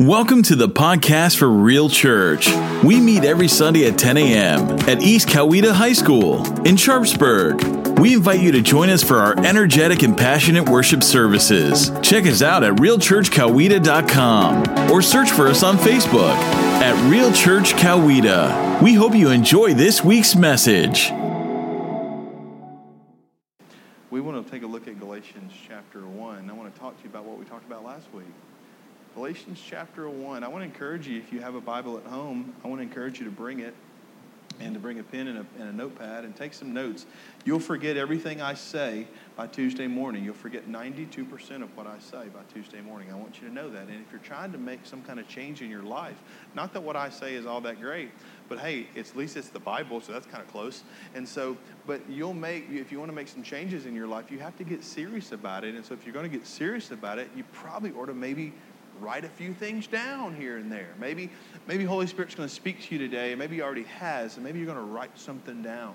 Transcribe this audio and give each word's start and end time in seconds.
Welcome 0.00 0.44
to 0.44 0.54
the 0.54 0.68
podcast 0.68 1.38
for 1.38 1.48
Real 1.48 1.88
Church. 1.88 2.48
We 2.84 3.00
meet 3.00 3.24
every 3.24 3.48
Sunday 3.48 3.84
at 3.88 3.98
10 3.98 4.16
a.m. 4.16 4.78
at 4.88 5.02
East 5.02 5.26
Coweta 5.26 5.72
High 5.72 5.92
School 5.92 6.46
in 6.62 6.76
Sharpsburg. 6.76 7.98
We 7.98 8.14
invite 8.14 8.38
you 8.38 8.52
to 8.52 8.62
join 8.62 8.90
us 8.90 9.02
for 9.02 9.16
our 9.16 9.36
energetic 9.44 10.04
and 10.04 10.16
passionate 10.16 10.68
worship 10.68 11.02
services. 11.02 11.90
Check 12.00 12.26
us 12.26 12.42
out 12.42 12.62
at 12.62 12.74
realchurchcoweta.com 12.74 14.92
or 14.92 15.02
search 15.02 15.32
for 15.32 15.48
us 15.48 15.64
on 15.64 15.76
Facebook 15.76 16.36
at 16.80 17.10
Real 17.10 17.32
Church 17.32 17.72
Coweta. 17.72 18.80
We 18.80 18.94
hope 18.94 19.16
you 19.16 19.30
enjoy 19.30 19.74
this 19.74 20.04
week's 20.04 20.36
message. 20.36 21.10
We 24.12 24.20
want 24.20 24.46
to 24.46 24.48
take 24.48 24.62
a 24.62 24.68
look 24.68 24.86
at 24.86 25.00
Galatians 25.00 25.52
chapter 25.66 26.06
1. 26.06 26.48
I 26.48 26.52
want 26.52 26.72
to 26.72 26.80
talk 26.80 26.96
to 26.96 27.02
you 27.02 27.10
about 27.10 27.24
what 27.24 27.36
we 27.36 27.44
talked 27.44 27.66
about 27.66 27.84
last 27.84 28.06
week. 28.14 28.28
Galatians 29.18 29.60
chapter 29.60 30.08
1. 30.08 30.44
I 30.44 30.48
want 30.48 30.62
to 30.62 30.64
encourage 30.64 31.08
you, 31.08 31.18
if 31.18 31.32
you 31.32 31.40
have 31.40 31.56
a 31.56 31.60
Bible 31.60 31.98
at 31.98 32.04
home, 32.04 32.54
I 32.62 32.68
want 32.68 32.78
to 32.78 32.84
encourage 32.84 33.18
you 33.18 33.24
to 33.24 33.32
bring 33.32 33.58
it 33.58 33.74
and 34.60 34.74
to 34.74 34.80
bring 34.80 35.00
a 35.00 35.02
pen 35.02 35.26
and 35.26 35.38
a, 35.38 35.46
and 35.58 35.68
a 35.68 35.72
notepad 35.72 36.24
and 36.24 36.36
take 36.36 36.54
some 36.54 36.72
notes. 36.72 37.04
You'll 37.44 37.60
forget 37.60 37.96
everything 37.96 38.40
I 38.40 38.54
say 38.54 39.08
by 39.36 39.48
Tuesday 39.48 39.86
morning. 39.86 40.24
You'll 40.24 40.34
forget 40.34 40.68
92% 40.68 41.62
of 41.62 41.76
what 41.76 41.86
I 41.86 41.98
say 41.98 42.28
by 42.28 42.40
Tuesday 42.52 42.80
morning. 42.80 43.10
I 43.12 43.16
want 43.16 43.40
you 43.40 43.48
to 43.48 43.54
know 43.54 43.68
that. 43.70 43.88
And 43.88 44.04
if 44.04 44.12
you're 44.12 44.20
trying 44.20 44.52
to 44.52 44.58
make 44.58 44.80
some 44.84 45.02
kind 45.02 45.18
of 45.18 45.28
change 45.28 45.62
in 45.62 45.70
your 45.70 45.82
life, 45.82 46.16
not 46.54 46.72
that 46.74 46.82
what 46.82 46.96
I 46.96 47.10
say 47.10 47.34
is 47.34 47.46
all 47.46 47.60
that 47.62 47.80
great, 47.80 48.10
but 48.48 48.58
hey, 48.58 48.86
it's, 48.94 49.10
at 49.10 49.16
least 49.16 49.36
it's 49.36 49.48
the 49.48 49.60
Bible, 49.60 50.00
so 50.00 50.12
that's 50.12 50.26
kind 50.26 50.42
of 50.42 50.50
close. 50.50 50.82
And 51.14 51.28
so, 51.28 51.56
but 51.86 52.00
you'll 52.08 52.34
make, 52.34 52.68
if 52.70 52.90
you 52.90 52.98
want 52.98 53.10
to 53.10 53.16
make 53.16 53.28
some 53.28 53.42
changes 53.42 53.86
in 53.86 53.94
your 53.94 54.06
life, 54.06 54.30
you 54.30 54.38
have 54.38 54.56
to 54.58 54.64
get 54.64 54.82
serious 54.82 55.32
about 55.32 55.64
it. 55.64 55.74
And 55.74 55.84
so 55.84 55.94
if 55.94 56.04
you're 56.04 56.14
going 56.14 56.30
to 56.30 56.36
get 56.36 56.46
serious 56.46 56.90
about 56.90 57.18
it, 57.18 57.30
you 57.36 57.44
probably 57.52 57.92
ought 57.92 58.06
to 58.06 58.14
maybe 58.14 58.52
write 59.00 59.24
a 59.24 59.28
few 59.28 59.52
things 59.52 59.86
down 59.86 60.34
here 60.34 60.56
and 60.56 60.70
there. 60.70 60.88
Maybe, 60.98 61.30
maybe 61.66 61.84
Holy 61.84 62.06
Spirit's 62.06 62.34
going 62.34 62.48
to 62.48 62.54
speak 62.54 62.82
to 62.82 62.94
you 62.94 62.98
today. 62.98 63.34
Maybe 63.34 63.56
he 63.56 63.62
already 63.62 63.84
has, 63.84 64.36
and 64.36 64.44
maybe 64.44 64.58
you're 64.58 64.66
going 64.66 64.78
to 64.78 64.92
write 64.92 65.18
something 65.18 65.62
down. 65.62 65.94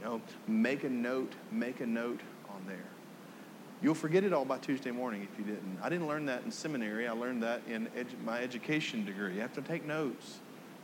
You 0.00 0.06
know, 0.06 0.22
make 0.46 0.84
a 0.84 0.88
note, 0.88 1.32
make 1.50 1.80
a 1.80 1.86
note 1.86 2.20
on 2.48 2.62
there. 2.66 2.84
You'll 3.82 3.94
forget 3.94 4.24
it 4.24 4.32
all 4.32 4.44
by 4.44 4.58
Tuesday 4.58 4.90
morning 4.90 5.26
if 5.30 5.38
you 5.38 5.44
didn't. 5.44 5.78
I 5.82 5.88
didn't 5.88 6.06
learn 6.06 6.26
that 6.26 6.42
in 6.44 6.50
seminary. 6.50 7.08
I 7.08 7.12
learned 7.12 7.42
that 7.42 7.62
in 7.66 7.86
edu- 7.96 8.22
my 8.24 8.40
education 8.40 9.06
degree. 9.06 9.34
You 9.34 9.40
have 9.40 9.54
to 9.54 9.62
take 9.62 9.86
notes. 9.86 10.38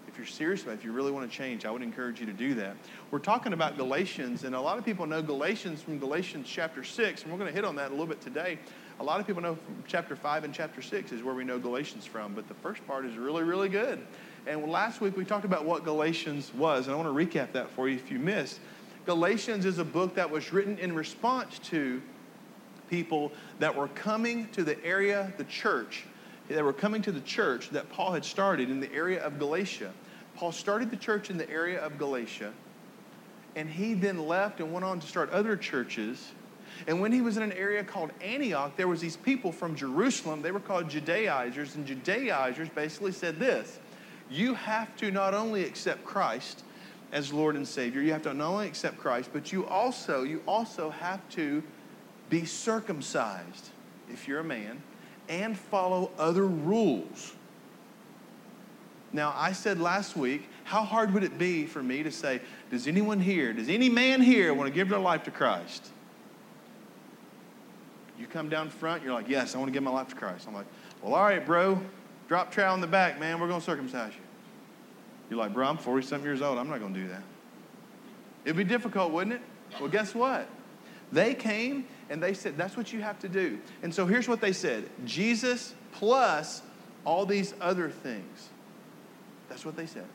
If 0.08 0.16
you're 0.16 0.26
serious 0.26 0.62
about 0.62 0.72
it, 0.72 0.78
if 0.78 0.84
you 0.84 0.92
really 0.92 1.10
want 1.10 1.30
to 1.30 1.36
change, 1.36 1.66
I 1.66 1.70
would 1.70 1.82
encourage 1.82 2.20
you 2.20 2.26
to 2.26 2.32
do 2.32 2.54
that. 2.54 2.76
We're 3.10 3.18
talking 3.18 3.52
about 3.52 3.76
Galatians, 3.76 4.44
and 4.44 4.54
a 4.54 4.60
lot 4.60 4.78
of 4.78 4.84
people 4.84 5.04
know 5.04 5.20
Galatians 5.20 5.82
from 5.82 5.98
Galatians 5.98 6.48
chapter 6.48 6.84
6, 6.84 7.22
and 7.22 7.32
we're 7.32 7.38
going 7.38 7.50
to 7.50 7.54
hit 7.54 7.66
on 7.66 7.76
that 7.76 7.88
a 7.88 7.90
little 7.90 8.06
bit 8.06 8.22
today. 8.22 8.58
A 8.98 9.04
lot 9.04 9.20
of 9.20 9.26
people 9.26 9.42
know 9.42 9.56
from 9.56 9.84
chapter 9.86 10.16
5 10.16 10.44
and 10.44 10.54
chapter 10.54 10.80
6 10.80 11.12
is 11.12 11.22
where 11.22 11.34
we 11.34 11.44
know 11.44 11.58
Galatians 11.58 12.06
from, 12.06 12.32
but 12.34 12.48
the 12.48 12.54
first 12.54 12.86
part 12.86 13.04
is 13.04 13.16
really, 13.16 13.42
really 13.42 13.68
good. 13.68 14.00
And 14.46 14.66
last 14.70 15.02
week 15.02 15.16
we 15.16 15.24
talked 15.24 15.44
about 15.44 15.66
what 15.66 15.84
Galatians 15.84 16.52
was, 16.54 16.86
and 16.86 16.94
I 16.94 16.98
want 16.98 17.08
to 17.08 17.38
recap 17.38 17.52
that 17.52 17.68
for 17.70 17.88
you 17.88 17.96
if 17.96 18.10
you 18.10 18.18
missed. 18.18 18.58
Galatians 19.04 19.66
is 19.66 19.78
a 19.78 19.84
book 19.84 20.14
that 20.14 20.30
was 20.30 20.50
written 20.50 20.78
in 20.78 20.94
response 20.94 21.58
to 21.64 22.00
people 22.88 23.32
that 23.58 23.74
were 23.74 23.88
coming 23.88 24.48
to 24.50 24.64
the 24.64 24.82
area, 24.82 25.30
the 25.36 25.44
church, 25.44 26.06
that 26.48 26.64
were 26.64 26.72
coming 26.72 27.02
to 27.02 27.12
the 27.12 27.20
church 27.20 27.70
that 27.70 27.90
Paul 27.90 28.12
had 28.12 28.24
started 28.24 28.70
in 28.70 28.80
the 28.80 28.92
area 28.94 29.22
of 29.22 29.38
Galatia. 29.38 29.92
Paul 30.36 30.52
started 30.52 30.90
the 30.90 30.96
church 30.96 31.28
in 31.28 31.36
the 31.36 31.50
area 31.50 31.80
of 31.80 31.98
Galatia, 31.98 32.52
and 33.56 33.68
he 33.68 33.92
then 33.92 34.26
left 34.26 34.60
and 34.60 34.72
went 34.72 34.84
on 34.84 35.00
to 35.00 35.06
start 35.06 35.30
other 35.30 35.56
churches. 35.56 36.32
And 36.86 37.00
when 37.00 37.12
he 37.12 37.20
was 37.20 37.36
in 37.36 37.42
an 37.42 37.52
area 37.52 37.82
called 37.82 38.10
Antioch, 38.20 38.76
there 38.76 38.88
was 38.88 39.00
these 39.00 39.16
people 39.16 39.52
from 39.52 39.74
Jerusalem. 39.74 40.42
They 40.42 40.50
were 40.50 40.60
called 40.60 40.88
Judaizers, 40.88 41.74
and 41.74 41.86
Judaizers 41.86 42.68
basically 42.68 43.12
said 43.12 43.38
this: 43.38 43.78
You 44.30 44.54
have 44.54 44.94
to 44.96 45.10
not 45.10 45.34
only 45.34 45.64
accept 45.64 46.04
Christ 46.04 46.62
as 47.12 47.32
Lord 47.32 47.56
and 47.56 47.66
Savior, 47.66 48.02
you 48.02 48.12
have 48.12 48.22
to 48.22 48.34
not 48.34 48.48
only 48.52 48.66
accept 48.66 48.98
Christ, 48.98 49.30
but 49.32 49.52
you 49.52 49.66
also 49.66 50.22
you 50.22 50.42
also 50.46 50.90
have 50.90 51.26
to 51.30 51.62
be 52.28 52.44
circumcised 52.44 53.70
if 54.12 54.26
you're 54.26 54.40
a 54.40 54.44
man 54.44 54.82
and 55.28 55.58
follow 55.58 56.10
other 56.18 56.46
rules. 56.46 57.34
Now, 59.12 59.32
I 59.36 59.52
said 59.52 59.80
last 59.80 60.16
week, 60.16 60.48
how 60.64 60.82
hard 60.82 61.14
would 61.14 61.24
it 61.24 61.38
be 61.38 61.64
for 61.64 61.82
me 61.82 62.02
to 62.02 62.10
say, 62.10 62.40
does 62.70 62.86
anyone 62.86 63.20
here, 63.20 63.52
does 63.52 63.68
any 63.68 63.88
man 63.88 64.20
here 64.20 64.52
want 64.52 64.68
to 64.68 64.74
give 64.74 64.88
their 64.88 64.98
life 64.98 65.24
to 65.24 65.30
Christ? 65.30 65.90
You 68.18 68.26
come 68.26 68.48
down 68.48 68.70
front, 68.70 69.02
you're 69.02 69.12
like, 69.12 69.28
yes, 69.28 69.54
I 69.54 69.58
want 69.58 69.68
to 69.68 69.72
give 69.72 69.82
my 69.82 69.90
life 69.90 70.08
to 70.08 70.14
Christ. 70.14 70.46
I'm 70.48 70.54
like, 70.54 70.66
well, 71.02 71.14
all 71.14 71.22
right, 71.22 71.44
bro, 71.44 71.80
drop 72.28 72.50
trowel 72.50 72.74
in 72.74 72.80
the 72.80 72.86
back, 72.86 73.20
man, 73.20 73.40
we're 73.40 73.48
going 73.48 73.60
to 73.60 73.64
circumcise 73.64 74.12
you. 74.14 74.20
You're 75.30 75.38
like, 75.38 75.52
bro, 75.52 75.66
I'm 75.66 75.76
40 75.76 76.06
something 76.06 76.24
years 76.24 76.42
old, 76.42 76.58
I'm 76.58 76.68
not 76.68 76.80
going 76.80 76.94
to 76.94 77.00
do 77.00 77.08
that. 77.08 77.22
It'd 78.44 78.56
be 78.56 78.64
difficult, 78.64 79.12
wouldn't 79.12 79.34
it? 79.34 79.42
Well, 79.80 79.88
guess 79.88 80.14
what? 80.14 80.48
They 81.12 81.34
came 81.34 81.86
and 82.10 82.22
they 82.22 82.34
said, 82.34 82.56
that's 82.56 82.76
what 82.76 82.92
you 82.92 83.00
have 83.02 83.18
to 83.20 83.28
do. 83.28 83.58
And 83.82 83.94
so 83.94 84.06
here's 84.06 84.28
what 84.28 84.40
they 84.40 84.52
said 84.52 84.88
Jesus 85.04 85.74
plus 85.92 86.62
all 87.04 87.26
these 87.26 87.54
other 87.60 87.90
things. 87.90 88.48
That's 89.48 89.64
what 89.64 89.76
they 89.76 89.86
said. 89.86 90.06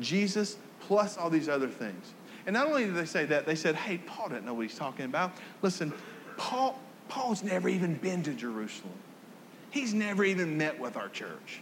Jesus 0.00 0.56
plus 0.80 1.16
all 1.16 1.30
these 1.30 1.48
other 1.48 1.68
things. 1.68 2.14
And 2.46 2.54
not 2.54 2.66
only 2.66 2.86
did 2.86 2.94
they 2.94 3.04
say 3.04 3.24
that, 3.26 3.46
they 3.46 3.54
said, 3.54 3.76
hey, 3.76 3.98
Paul 3.98 4.30
doesn't 4.30 4.44
know 4.44 4.54
what 4.54 4.62
he's 4.62 4.76
talking 4.76 5.04
about. 5.04 5.32
Listen, 5.60 5.92
Paul, 6.36 6.80
Paul's 7.12 7.42
never 7.42 7.68
even 7.68 7.96
been 7.96 8.22
to 8.22 8.32
Jerusalem. 8.32 8.94
He's 9.70 9.92
never 9.92 10.24
even 10.24 10.56
met 10.56 10.80
with 10.80 10.96
our 10.96 11.10
church. 11.10 11.60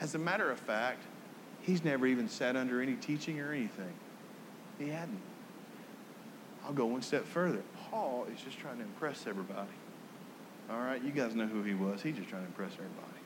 As 0.00 0.14
a 0.14 0.18
matter 0.18 0.50
of 0.50 0.58
fact, 0.58 1.02
he's 1.60 1.84
never 1.84 2.06
even 2.06 2.30
sat 2.30 2.56
under 2.56 2.80
any 2.80 2.94
teaching 2.94 3.40
or 3.40 3.52
anything. 3.52 3.92
He 4.78 4.88
hadn't. 4.88 5.20
I'll 6.64 6.72
go 6.72 6.86
one 6.86 7.02
step 7.02 7.26
further. 7.26 7.60
Paul 7.90 8.26
is 8.34 8.40
just 8.40 8.58
trying 8.58 8.78
to 8.78 8.84
impress 8.84 9.26
everybody. 9.26 9.68
All 10.70 10.80
right, 10.80 11.04
you 11.04 11.10
guys 11.10 11.34
know 11.34 11.46
who 11.46 11.62
he 11.62 11.74
was. 11.74 12.00
He's 12.00 12.16
just 12.16 12.30
trying 12.30 12.42
to 12.42 12.48
impress 12.48 12.72
everybody. 12.72 13.20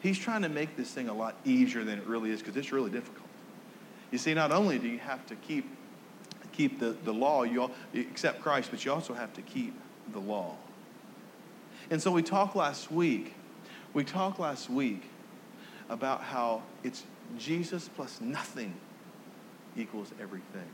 He's 0.00 0.18
trying 0.18 0.42
to 0.42 0.50
make 0.50 0.76
this 0.76 0.90
thing 0.90 1.08
a 1.08 1.14
lot 1.14 1.36
easier 1.46 1.84
than 1.84 1.98
it 1.98 2.06
really 2.06 2.30
is 2.30 2.40
because 2.40 2.54
it's 2.58 2.70
really 2.70 2.90
difficult. 2.90 3.28
You 4.10 4.18
see, 4.18 4.34
not 4.34 4.52
only 4.52 4.78
do 4.78 4.88
you 4.88 4.98
have 4.98 5.24
to 5.26 5.36
keep 5.36 5.74
keep 6.52 6.80
the, 6.80 6.90
the 7.04 7.14
law, 7.14 7.44
you, 7.44 7.62
all, 7.62 7.70
accept 7.94 8.42
Christ, 8.42 8.70
but 8.70 8.84
you 8.84 8.92
also 8.92 9.14
have 9.14 9.32
to 9.32 9.42
keep 9.42 9.74
the 10.12 10.18
law. 10.18 10.56
And 11.90 12.00
so 12.00 12.10
we 12.10 12.22
talked 12.22 12.56
last 12.56 12.90
week, 12.90 13.34
we 13.92 14.04
talked 14.04 14.38
last 14.38 14.70
week 14.70 15.02
about 15.88 16.22
how 16.22 16.62
it's 16.82 17.04
Jesus 17.38 17.88
plus 17.94 18.20
nothing 18.20 18.74
equals 19.76 20.12
everything. 20.20 20.68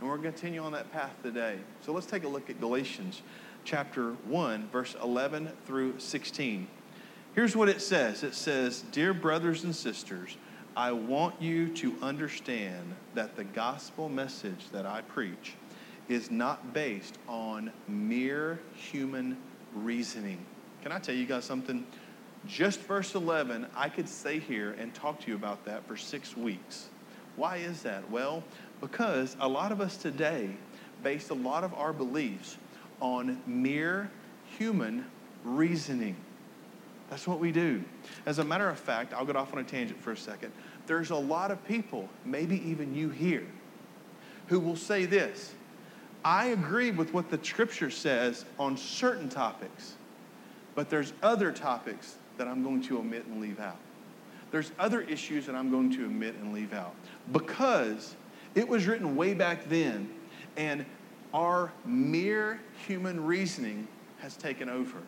And 0.00 0.08
we're 0.08 0.16
going 0.16 0.32
to 0.32 0.38
continue 0.38 0.62
on 0.62 0.72
that 0.72 0.92
path 0.92 1.12
today. 1.22 1.56
So 1.84 1.92
let's 1.92 2.06
take 2.06 2.24
a 2.24 2.28
look 2.28 2.50
at 2.50 2.60
Galatians 2.60 3.22
chapter 3.64 4.12
1, 4.28 4.68
verse 4.70 4.94
11 5.02 5.50
through 5.66 5.98
16. 5.98 6.66
Here's 7.34 7.56
what 7.56 7.68
it 7.68 7.80
says 7.80 8.22
it 8.22 8.34
says, 8.34 8.82
Dear 8.92 9.14
brothers 9.14 9.64
and 9.64 9.74
sisters, 9.74 10.36
I 10.76 10.92
want 10.92 11.40
you 11.40 11.68
to 11.76 11.94
understand 12.02 12.94
that 13.14 13.36
the 13.36 13.44
gospel 13.44 14.08
message 14.08 14.68
that 14.72 14.84
I 14.84 15.00
preach 15.02 15.54
is 16.08 16.30
not 16.30 16.72
based 16.72 17.18
on 17.28 17.72
mere 17.88 18.60
human 18.74 19.36
reasoning. 19.74 20.38
Can 20.82 20.92
I 20.92 20.98
tell 20.98 21.14
you 21.14 21.26
guys 21.26 21.44
something? 21.44 21.86
Just 22.46 22.80
verse 22.80 23.14
11, 23.14 23.66
I 23.74 23.88
could 23.88 24.08
stay 24.08 24.38
here 24.38 24.76
and 24.78 24.94
talk 24.94 25.20
to 25.22 25.28
you 25.28 25.34
about 25.34 25.64
that 25.64 25.86
for 25.86 25.96
six 25.96 26.36
weeks. 26.36 26.88
Why 27.34 27.56
is 27.56 27.82
that? 27.82 28.08
Well, 28.10 28.44
because 28.80 29.36
a 29.40 29.48
lot 29.48 29.72
of 29.72 29.80
us 29.80 29.96
today 29.96 30.50
base 31.02 31.30
a 31.30 31.34
lot 31.34 31.64
of 31.64 31.74
our 31.74 31.92
beliefs 31.92 32.56
on 33.00 33.42
mere 33.46 34.10
human 34.58 35.04
reasoning. 35.44 36.16
That's 37.10 37.26
what 37.26 37.38
we 37.38 37.52
do. 37.52 37.82
As 38.24 38.38
a 38.38 38.44
matter 38.44 38.68
of 38.68 38.78
fact, 38.78 39.12
I'll 39.12 39.26
get 39.26 39.36
off 39.36 39.52
on 39.52 39.58
a 39.58 39.64
tangent 39.64 40.00
for 40.00 40.12
a 40.12 40.16
second. 40.16 40.52
There's 40.86 41.10
a 41.10 41.16
lot 41.16 41.50
of 41.50 41.64
people, 41.66 42.08
maybe 42.24 42.68
even 42.68 42.94
you 42.94 43.10
here, 43.10 43.46
who 44.46 44.60
will 44.60 44.76
say 44.76 45.04
this 45.04 45.54
I 46.26 46.46
agree 46.46 46.90
with 46.90 47.14
what 47.14 47.30
the 47.30 47.38
scripture 47.40 47.88
says 47.88 48.46
on 48.58 48.76
certain 48.76 49.28
topics, 49.28 49.94
but 50.74 50.90
there's 50.90 51.12
other 51.22 51.52
topics 51.52 52.16
that 52.36 52.48
I'm 52.48 52.64
going 52.64 52.82
to 52.82 52.98
omit 52.98 53.26
and 53.26 53.40
leave 53.40 53.60
out. 53.60 53.76
There's 54.50 54.72
other 54.76 55.02
issues 55.02 55.46
that 55.46 55.54
I'm 55.54 55.70
going 55.70 55.92
to 55.92 56.06
omit 56.06 56.34
and 56.42 56.52
leave 56.52 56.72
out 56.72 56.96
because 57.30 58.16
it 58.56 58.66
was 58.66 58.88
written 58.88 59.14
way 59.14 59.34
back 59.34 59.68
then, 59.68 60.12
and 60.56 60.84
our 61.32 61.70
mere 61.84 62.60
human 62.88 63.24
reasoning 63.24 63.86
has 64.18 64.36
taken 64.36 64.68
over 64.68 64.98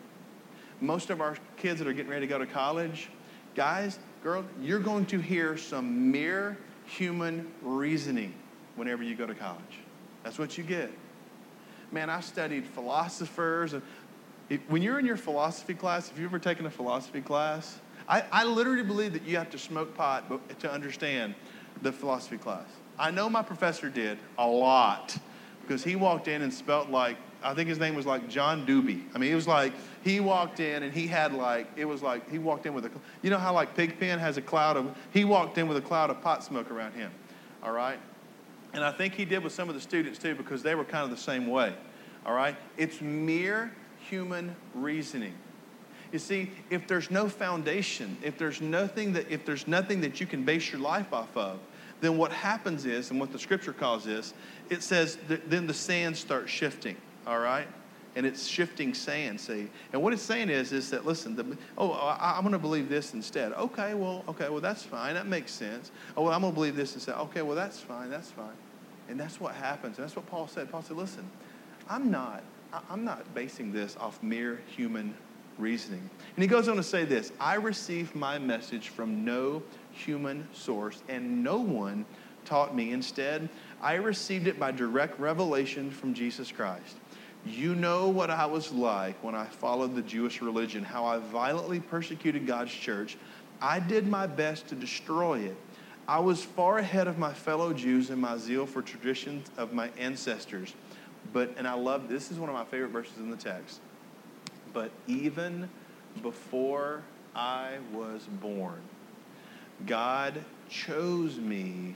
most 0.81 1.11
of 1.11 1.21
our 1.21 1.37
kids 1.57 1.81
that 1.81 1.89
are 1.89 1.93
getting 1.93 2.13
ready 2.13 2.29
to 2.29 2.33
go 2.33 2.39
to 2.39 2.47
college, 2.47 3.09
guys, 3.57 3.99
girl, 4.23 4.45
you're 4.63 4.79
going 4.79 5.05
to 5.07 5.19
hear 5.19 5.57
some 5.57 6.13
mere 6.13 6.57
human 6.87 7.51
reasoning 7.61 8.33
whenever 8.77 9.03
you 9.03 9.17
go 9.17 9.27
to 9.27 9.35
college. 9.35 9.81
That's 10.23 10.39
what 10.39 10.57
you 10.57 10.63
get. 10.63 10.93
Man, 11.91 12.11
I 12.11 12.21
studied 12.21 12.67
philosophers. 12.67 13.73
And 13.73 13.83
when 14.69 14.83
you're 14.83 14.99
in 14.99 15.07
your 15.07 15.17
philosophy 15.17 15.75
class, 15.75 16.11
if 16.11 16.19
you've 16.19 16.31
ever 16.31 16.39
taken 16.39 16.67
a 16.67 16.71
philosophy 16.71 17.21
class, 17.21 17.79
I, 18.09 18.25
I 18.33 18.45
literally 18.45 18.83
believe 18.83 19.13
that 19.13 19.25
you 19.25 19.37
have 19.37 19.51
to 19.51 19.59
smoke 19.59 19.95
pot 19.95 20.25
to 20.61 20.71
understand 20.71 21.35
the 21.83 21.93
philosophy 21.93 22.39
class. 22.39 22.67
I 22.99 23.11
know 23.11 23.29
my 23.31 23.43
professor 23.43 23.89
did 23.89 24.19
a 24.39 24.47
lot 24.47 25.17
because 25.63 25.85
he 25.85 25.97
walked 25.97 26.29
in 26.29 26.43
and 26.43 26.53
spelt 26.53 26.91
like, 26.91 27.17
I 27.43 27.55
think 27.55 27.69
his 27.69 27.79
name 27.79 27.95
was 27.95 28.07
like 28.07 28.29
John 28.29 28.67
Doobie. 28.67 29.03
I 29.15 29.19
mean, 29.19 29.31
it 29.31 29.37
was 29.37 29.47
like 29.47 29.73
he 30.03 30.19
walked 30.19 30.59
in 30.59 30.83
and 30.83 30.93
he 30.93 31.07
had 31.07 31.33
like, 31.33 31.69
it 31.77 31.85
was 31.85 32.03
like 32.03 32.29
he 32.31 32.39
walked 32.39 32.67
in 32.67 32.75
with 32.75 32.87
a, 32.87 32.91
you 33.23 33.31
know 33.31 33.39
how 33.39 33.53
like 33.53 33.77
Pigpen 33.77 34.19
has 34.19 34.39
a 34.39 34.43
cloud 34.43 34.77
of, 34.77 34.97
he 35.13 35.25
walked 35.25 35.59
in 35.59 35.69
with 35.69 35.77
a 35.77 35.83
cloud 35.83 36.11
of 36.11 36.21
pot 36.21 36.43
smoke 36.43 36.71
around 36.71 36.95
him. 36.95 37.13
All 37.63 37.73
right? 37.73 37.99
And 38.73 38.85
I 38.85 38.93
think 38.93 39.15
he 39.15 39.25
did 39.25 39.43
with 39.43 39.53
some 39.53 39.69
of 39.69 39.75
the 39.75 39.81
students 39.81 40.19
too 40.19 40.35
because 40.35 40.63
they 40.63 40.75
were 40.75 40.85
kind 40.85 41.05
of 41.05 41.11
the 41.11 41.23
same 41.23 41.47
way. 41.47 41.75
All 42.27 42.35
right? 42.35 42.57
It's 42.77 43.01
mere 43.01 43.73
human 43.99 44.55
reasoning. 44.75 45.35
You 46.13 46.19
see, 46.19 46.51
if 46.71 46.87
there's 46.87 47.11
no 47.11 47.29
foundation, 47.29 48.17
if 48.23 48.39
there's 48.39 48.61
nothing 48.61 49.13
that 49.13 49.31
if 49.31 49.45
there's 49.45 49.69
nothing 49.69 50.01
that 50.01 50.21
you 50.21 50.27
can 50.27 50.45
base 50.45 50.73
your 50.73 50.81
life 50.81 51.13
off 51.13 51.37
of, 51.37 51.59
then 52.01 52.17
what 52.17 52.33
happens 52.33 52.87
is, 52.87 53.11
and 53.11 53.21
what 53.21 53.33
the 53.33 53.39
scripture 53.39 53.73
calls 53.73 54.05
this, 54.05 54.33
it 54.71 54.83
says 54.83 55.17
that 55.29 55.51
then 55.51 55.67
the 55.67 55.75
sand 55.75 56.17
starts 56.17 56.51
shifting, 56.51 56.97
all 57.27 57.41
right? 57.41 57.69
And 58.19 58.27
it's 58.27 58.49
shifting 58.49 58.95
sand, 58.95 59.41
see? 59.41 59.69
And 59.93 60.03
what 60.03 60.13
it's 60.13 60.23
saying 60.23 60.51
is, 60.51 60.73
is 60.73 60.91
that, 60.91 61.07
listen, 61.07 61.37
the, 61.37 61.57
oh, 61.79 61.93
I, 61.93 62.37
am 62.37 62.43
going 62.43 62.51
to 62.51 62.59
believe 62.59 62.89
this 62.89 63.15
instead. 63.15 63.53
Okay, 63.53 63.95
well, 63.95 64.25
okay, 64.27 64.49
well, 64.49 64.61
that's 64.61 64.83
fine. 64.83 65.15
That 65.15 65.29
makes 65.29 65.53
sense. 65.53 65.93
Oh, 66.17 66.25
well, 66.25 66.33
I'm 66.33 66.41
going 66.41 66.53
to 66.53 66.55
believe 66.57 66.75
this 66.75 66.95
instead. 66.95 67.15
Okay, 67.15 67.43
well, 67.43 67.55
that's 67.55 67.79
fine. 67.79 68.11
That's 68.11 68.33
fine. 68.33 68.57
And 69.09 69.21
that's 69.21 69.41
what 69.41 69.55
happens. 69.55 69.99
And 69.99 70.05
that's 70.05 70.17
what 70.17 70.27
Paul 70.27 70.49
said. 70.49 70.69
Paul 70.69 70.83
said, 70.83 70.97
listen, 70.97 71.25
I'm 71.89 72.11
not, 72.11 72.43
I'm 72.91 73.05
not 73.05 73.33
basing 73.37 73.73
this 73.73 73.97
off 74.01 74.21
mere 74.21 74.61
human 74.67 75.15
reasoning. 75.57 76.11
And 76.35 76.43
he 76.43 76.49
goes 76.49 76.67
on 76.67 76.75
to 76.75 76.83
say 76.83 77.05
this 77.05 77.31
I 77.39 77.55
received 77.55 78.17
my 78.17 78.37
message 78.37 78.89
from 78.89 79.25
no 79.25 79.63
human 79.93 80.49
source, 80.53 81.05
and 81.09 81.45
no 81.45 81.59
one 81.59 82.05
taught 82.45 82.75
me. 82.75 82.91
Instead, 82.91 83.49
I 83.81 83.95
received 83.95 84.49
it 84.49 84.59
by 84.59 84.73
direct 84.73 85.21
revelation 85.21 85.93
from 85.93 86.15
Jesus 86.15 86.51
Christ. 86.51 86.97
You 87.47 87.75
know 87.75 88.09
what 88.09 88.31
I 88.31 88.47
was 88.47 88.73
like 88.73 89.23
when 89.23 89.35
I 89.35 89.47
followed 89.47 89.95
the 89.95 90.03
Jewish 90.03 90.43
religion, 90.43 90.85
how 90.85 91.07
I 91.07 91.19
violently 91.19 91.81
persecuted 91.81 92.47
God's 92.47 92.73
church. 92.73 93.17
I 93.61 93.81
did 93.81 94.07
my 94.07 94.27
best 94.27 94.69
to 94.69 94.75
destroy 94.75 95.41
it. 95.41 95.57
I 96.07 96.21
was 96.21 96.43
far 96.43 96.79
ahead 96.79 97.07
of 97.07 97.19
my 97.19 97.33
fellow 97.33 97.73
Jews 97.73 98.11
in 98.11 98.19
my 98.19 98.39
zeal 98.39 98.67
for 98.67 98.83
traditions 98.83 99.51
of 99.57 99.73
my 99.73 99.91
ancestors. 99.99 100.75
But, 101.33 101.55
and 101.57 101.67
I 101.69 101.75
love 101.75 102.09
this 102.09 102.31
is 102.31 102.39
one 102.39 102.49
of 102.49 102.55
my 102.55 102.65
favorite 102.65 102.91
verses 102.91 103.19
in 103.19 103.31
the 103.31 103.37
text. 103.37 103.81
But 104.73 104.91
even 105.07 105.69
before 106.23 107.03
I 107.35 107.79
was 107.93 108.23
born, 108.41 108.81
God 109.87 110.43
chose 110.69 111.37
me 111.39 111.95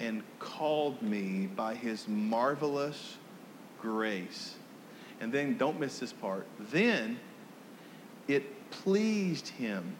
and 0.00 0.22
called 0.38 1.00
me 1.02 1.46
by 1.46 1.74
his 1.74 2.06
marvelous 2.08 3.16
grace. 3.82 4.54
And 5.20 5.32
then, 5.32 5.58
don't 5.58 5.78
miss 5.78 5.98
this 5.98 6.12
part. 6.12 6.46
Then 6.58 7.18
it 8.26 8.70
pleased 8.70 9.48
him 9.48 9.96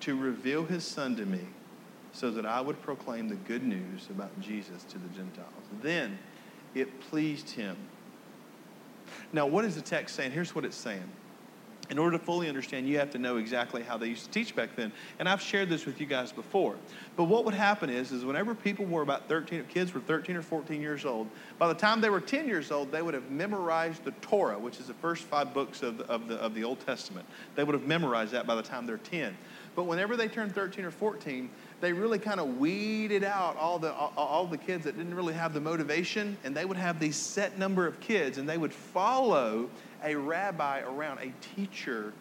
to 0.00 0.16
reveal 0.16 0.64
his 0.64 0.84
son 0.84 1.16
to 1.16 1.24
me 1.24 1.40
so 2.12 2.30
that 2.30 2.44
I 2.44 2.60
would 2.60 2.80
proclaim 2.82 3.28
the 3.28 3.36
good 3.36 3.62
news 3.62 4.08
about 4.10 4.38
Jesus 4.40 4.84
to 4.84 4.98
the 4.98 5.08
Gentiles. 5.08 5.52
Then 5.82 6.18
it 6.74 7.00
pleased 7.00 7.50
him. 7.50 7.76
Now, 9.32 9.46
what 9.46 9.64
is 9.64 9.74
the 9.74 9.80
text 9.80 10.14
saying? 10.14 10.32
Here's 10.32 10.54
what 10.54 10.64
it's 10.64 10.76
saying 10.76 11.10
in 11.90 11.98
order 11.98 12.18
to 12.18 12.24
fully 12.24 12.48
understand, 12.48 12.88
you 12.88 12.98
have 12.98 13.10
to 13.10 13.18
know 13.18 13.36
exactly 13.36 13.82
how 13.82 13.96
they 13.96 14.08
used 14.08 14.24
to 14.24 14.30
teach 14.30 14.54
back 14.54 14.76
then. 14.76 14.92
And 15.18 15.28
I've 15.28 15.40
shared 15.40 15.68
this 15.68 15.86
with 15.86 16.00
you 16.00 16.06
guys 16.06 16.32
before. 16.32 16.76
But 17.16 17.24
what 17.24 17.44
would 17.44 17.54
happen 17.54 17.88
is, 17.88 18.12
is 18.12 18.24
whenever 18.24 18.54
people 18.54 18.84
were 18.84 19.02
about 19.02 19.28
13, 19.28 19.64
kids 19.68 19.94
were 19.94 20.00
13 20.00 20.36
or 20.36 20.42
14 20.42 20.80
years 20.80 21.04
old, 21.04 21.28
by 21.58 21.68
the 21.68 21.74
time 21.74 22.00
they 22.00 22.10
were 22.10 22.20
10 22.20 22.46
years 22.46 22.70
old, 22.70 22.92
they 22.92 23.02
would 23.02 23.14
have 23.14 23.30
memorized 23.30 24.04
the 24.04 24.10
Torah, 24.20 24.58
which 24.58 24.80
is 24.80 24.86
the 24.86 24.94
first 24.94 25.24
five 25.24 25.54
books 25.54 25.82
of 25.82 25.98
the, 25.98 26.04
of 26.04 26.28
the, 26.28 26.36
of 26.36 26.54
the 26.54 26.64
Old 26.64 26.80
Testament. 26.84 27.26
They 27.54 27.64
would 27.64 27.74
have 27.74 27.86
memorized 27.86 28.32
that 28.32 28.46
by 28.46 28.54
the 28.54 28.62
time 28.62 28.86
they're 28.86 28.98
10. 28.98 29.36
But 29.74 29.84
whenever 29.84 30.16
they 30.16 30.28
turned 30.28 30.54
13 30.54 30.84
or 30.84 30.90
14, 30.90 31.48
they 31.80 31.92
really 31.92 32.18
kind 32.18 32.40
of 32.40 32.58
weeded 32.58 33.22
out 33.22 33.56
all 33.56 33.78
the, 33.78 33.92
all, 33.92 34.12
all 34.16 34.46
the 34.46 34.58
kids 34.58 34.84
that 34.84 34.96
didn't 34.96 35.14
really 35.14 35.34
have 35.34 35.54
the 35.54 35.60
motivation, 35.60 36.36
and 36.42 36.54
they 36.54 36.64
would 36.64 36.76
have 36.76 36.98
these 36.98 37.16
set 37.16 37.58
number 37.58 37.86
of 37.86 38.00
kids, 38.00 38.38
and 38.38 38.48
they 38.48 38.58
would 38.58 38.72
follow 38.72 39.70
a 40.04 40.14
rabbi 40.14 40.80
around, 40.80 41.18
a 41.18 41.32
teacher 41.54 42.12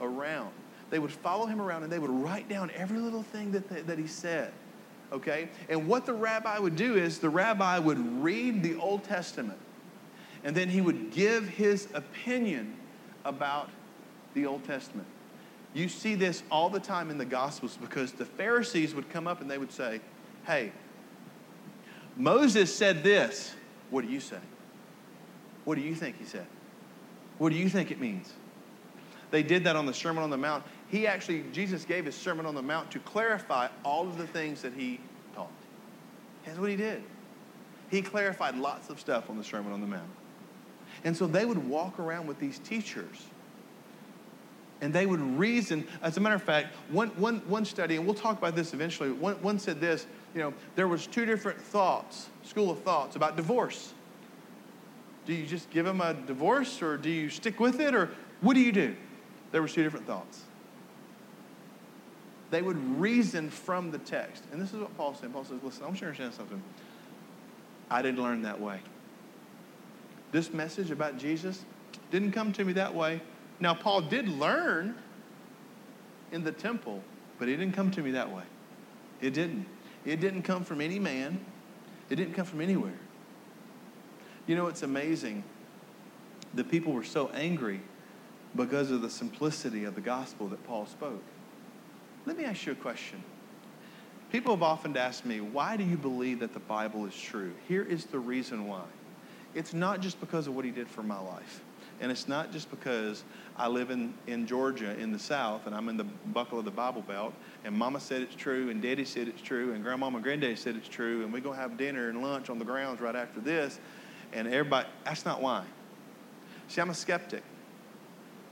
around. 0.00 0.50
They 0.90 0.98
would 0.98 1.12
follow 1.12 1.46
him 1.46 1.60
around 1.60 1.84
and 1.84 1.92
they 1.92 1.98
would 1.98 2.10
write 2.10 2.48
down 2.48 2.70
every 2.74 2.98
little 2.98 3.22
thing 3.22 3.52
that, 3.52 3.86
that 3.86 3.98
he 3.98 4.06
said. 4.06 4.52
Okay? 5.10 5.48
And 5.68 5.86
what 5.86 6.06
the 6.06 6.12
rabbi 6.12 6.58
would 6.58 6.76
do 6.76 6.96
is 6.96 7.18
the 7.18 7.30
rabbi 7.30 7.78
would 7.78 8.22
read 8.22 8.62
the 8.62 8.76
Old 8.76 9.04
Testament 9.04 9.58
and 10.44 10.56
then 10.56 10.68
he 10.68 10.80
would 10.80 11.12
give 11.12 11.48
his 11.48 11.88
opinion 11.94 12.74
about 13.24 13.70
the 14.34 14.46
Old 14.46 14.64
Testament. 14.64 15.06
You 15.74 15.88
see 15.88 16.14
this 16.14 16.42
all 16.50 16.68
the 16.68 16.80
time 16.80 17.10
in 17.10 17.18
the 17.18 17.24
Gospels 17.24 17.78
because 17.80 18.12
the 18.12 18.24
Pharisees 18.24 18.94
would 18.94 19.08
come 19.10 19.26
up 19.26 19.40
and 19.40 19.50
they 19.50 19.58
would 19.58 19.72
say, 19.72 20.00
Hey, 20.44 20.72
Moses 22.16 22.74
said 22.74 23.02
this. 23.02 23.54
What 23.90 24.04
do 24.04 24.10
you 24.10 24.20
say? 24.20 24.38
What 25.64 25.76
do 25.76 25.80
you 25.80 25.94
think 25.94 26.18
he 26.18 26.24
said? 26.24 26.46
What 27.42 27.50
do 27.50 27.58
you 27.58 27.68
think 27.68 27.90
it 27.90 27.98
means? 27.98 28.32
They 29.32 29.42
did 29.42 29.64
that 29.64 29.74
on 29.74 29.84
the 29.84 29.92
Sermon 29.92 30.22
on 30.22 30.30
the 30.30 30.36
Mount. 30.36 30.62
He 30.86 31.08
actually, 31.08 31.42
Jesus 31.52 31.84
gave 31.84 32.04
his 32.04 32.14
Sermon 32.14 32.46
on 32.46 32.54
the 32.54 32.62
Mount 32.62 32.92
to 32.92 33.00
clarify 33.00 33.66
all 33.84 34.06
of 34.06 34.16
the 34.16 34.28
things 34.28 34.62
that 34.62 34.74
he 34.74 35.00
taught. 35.34 35.50
That's 36.46 36.56
what 36.56 36.70
he 36.70 36.76
did. 36.76 37.02
He 37.90 38.00
clarified 38.00 38.56
lots 38.56 38.90
of 38.90 39.00
stuff 39.00 39.28
on 39.28 39.38
the 39.38 39.42
Sermon 39.42 39.72
on 39.72 39.80
the 39.80 39.88
Mount. 39.88 40.08
And 41.02 41.16
so 41.16 41.26
they 41.26 41.44
would 41.44 41.68
walk 41.68 41.98
around 41.98 42.28
with 42.28 42.38
these 42.38 42.60
teachers 42.60 43.26
and 44.80 44.92
they 44.92 45.06
would 45.06 45.20
reason. 45.36 45.84
As 46.00 46.16
a 46.18 46.20
matter 46.20 46.36
of 46.36 46.44
fact, 46.44 46.76
one, 46.90 47.08
one, 47.16 47.38
one 47.48 47.64
study, 47.64 47.96
and 47.96 48.06
we'll 48.06 48.14
talk 48.14 48.38
about 48.38 48.54
this 48.54 48.72
eventually, 48.72 49.10
one, 49.10 49.34
one 49.42 49.58
said 49.58 49.80
this, 49.80 50.06
you 50.32 50.40
know, 50.40 50.54
there 50.76 50.86
was 50.86 51.08
two 51.08 51.26
different 51.26 51.60
thoughts, 51.60 52.28
school 52.44 52.70
of 52.70 52.80
thoughts 52.82 53.16
about 53.16 53.36
divorce. 53.36 53.94
Do 55.24 55.34
you 55.34 55.46
just 55.46 55.70
give 55.70 55.86
them 55.86 56.00
a 56.00 56.14
divorce 56.14 56.82
or 56.82 56.96
do 56.96 57.08
you 57.08 57.30
stick 57.30 57.60
with 57.60 57.80
it 57.80 57.94
or 57.94 58.10
what 58.40 58.54
do 58.54 58.60
you 58.60 58.72
do? 58.72 58.96
There 59.52 59.62
were 59.62 59.68
two 59.68 59.82
different 59.82 60.06
thoughts. 60.06 60.42
They 62.50 62.60
would 62.60 63.00
reason 63.00 63.48
from 63.48 63.90
the 63.90 63.98
text. 63.98 64.44
And 64.52 64.60
this 64.60 64.74
is 64.74 64.80
what 64.80 64.96
Paul 64.96 65.14
said. 65.14 65.32
Paul 65.32 65.44
says, 65.44 65.60
listen, 65.62 65.84
I 65.84 65.86
want 65.86 65.96
you 65.96 66.00
to 66.00 66.06
understand 66.06 66.34
something. 66.34 66.62
I 67.90 68.02
didn't 68.02 68.22
learn 68.22 68.42
that 68.42 68.60
way. 68.60 68.80
This 70.32 70.52
message 70.52 70.90
about 70.90 71.18
Jesus 71.18 71.64
didn't 72.10 72.32
come 72.32 72.52
to 72.54 72.64
me 72.64 72.72
that 72.74 72.94
way. 72.94 73.20
Now, 73.60 73.74
Paul 73.74 74.02
did 74.02 74.28
learn 74.28 74.96
in 76.32 76.42
the 76.42 76.52
temple, 76.52 77.02
but 77.38 77.48
it 77.48 77.56
didn't 77.56 77.74
come 77.74 77.90
to 77.92 78.02
me 78.02 78.10
that 78.12 78.30
way. 78.30 78.42
It 79.20 79.34
didn't. 79.34 79.66
It 80.04 80.20
didn't 80.20 80.42
come 80.42 80.64
from 80.64 80.80
any 80.80 80.98
man, 80.98 81.44
it 82.10 82.16
didn't 82.16 82.34
come 82.34 82.44
from 82.44 82.60
anywhere. 82.60 82.98
You 84.46 84.56
know, 84.56 84.66
it's 84.66 84.82
amazing. 84.82 85.44
The 86.54 86.64
people 86.64 86.92
were 86.92 87.04
so 87.04 87.28
angry 87.28 87.80
because 88.54 88.90
of 88.90 89.02
the 89.02 89.10
simplicity 89.10 89.84
of 89.84 89.94
the 89.94 90.00
gospel 90.00 90.48
that 90.48 90.64
Paul 90.66 90.86
spoke. 90.86 91.22
Let 92.26 92.36
me 92.36 92.44
ask 92.44 92.66
you 92.66 92.72
a 92.72 92.76
question. 92.76 93.22
People 94.30 94.54
have 94.54 94.62
often 94.62 94.96
asked 94.96 95.26
me, 95.26 95.40
why 95.40 95.76
do 95.76 95.84
you 95.84 95.96
believe 95.96 96.40
that 96.40 96.54
the 96.54 96.60
Bible 96.60 97.06
is 97.06 97.14
true? 97.14 97.52
Here 97.68 97.82
is 97.82 98.06
the 98.06 98.18
reason 98.18 98.66
why. 98.66 98.84
It's 99.54 99.74
not 99.74 100.00
just 100.00 100.18
because 100.20 100.46
of 100.46 100.56
what 100.56 100.64
he 100.64 100.70
did 100.70 100.88
for 100.88 101.02
my 101.02 101.20
life. 101.20 101.62
And 102.00 102.10
it's 102.10 102.26
not 102.26 102.50
just 102.50 102.70
because 102.70 103.22
I 103.56 103.68
live 103.68 103.90
in, 103.90 104.14
in 104.26 104.46
Georgia 104.46 104.98
in 104.98 105.12
the 105.12 105.18
South 105.18 105.66
and 105.66 105.74
I'm 105.74 105.88
in 105.88 105.96
the 105.96 106.04
buckle 106.04 106.58
of 106.58 106.64
the 106.64 106.70
Bible 106.70 107.02
Belt 107.02 107.34
and 107.64 107.74
Mama 107.76 108.00
said 108.00 108.22
it's 108.22 108.34
true 108.34 108.70
and 108.70 108.82
Daddy 108.82 109.04
said 109.04 109.28
it's 109.28 109.42
true 109.42 109.72
and 109.72 109.84
Grandmama 109.84 110.16
and 110.16 110.24
Granddaddy 110.24 110.56
said 110.56 110.74
it's 110.74 110.88
true 110.88 111.22
and 111.22 111.32
we're 111.32 111.40
going 111.40 111.54
to 111.54 111.60
have 111.60 111.76
dinner 111.76 112.08
and 112.08 112.22
lunch 112.22 112.50
on 112.50 112.58
the 112.58 112.64
grounds 112.64 113.00
right 113.00 113.14
after 113.14 113.40
this 113.40 113.78
and 114.32 114.48
everybody, 114.48 114.88
that's 115.04 115.24
not 115.24 115.42
why. 115.42 115.64
See, 116.68 116.80
I'm 116.80 116.90
a 116.90 116.94
skeptic. 116.94 117.42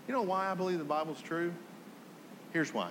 You 0.07 0.15
know 0.15 0.23
why 0.23 0.51
I 0.51 0.55
believe 0.55 0.79
the 0.79 0.85
Bible's 0.85 1.21
true? 1.23 1.53
Here's 2.53 2.75
why. 2.75 2.91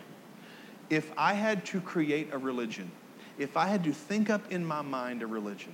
If 0.89 1.12
I 1.17 1.34
had 1.34 1.65
to 1.67 1.81
create 1.81 2.29
a 2.31 2.38
religion, 2.38 2.91
if 3.38 3.58
I 3.58 3.67
had 3.67 3.84
to 3.84 3.91
think 3.91 4.29
up 4.29 4.51
in 4.51 4.65
my 4.65 4.81
mind 4.81 5.22
a 5.22 5.27
religion, 5.27 5.74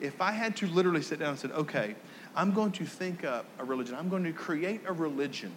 if 0.00 0.20
I 0.20 0.32
had 0.32 0.56
to 0.56 0.66
literally 0.66 1.02
sit 1.02 1.18
down 1.18 1.30
and 1.30 1.38
said, 1.38 1.52
okay, 1.52 1.94
I'm 2.34 2.52
going 2.52 2.72
to 2.72 2.84
think 2.86 3.24
up 3.24 3.46
a 3.58 3.64
religion, 3.64 3.94
I'm 3.94 4.08
going 4.08 4.24
to 4.24 4.32
create 4.32 4.80
a 4.86 4.92
religion, 4.92 5.52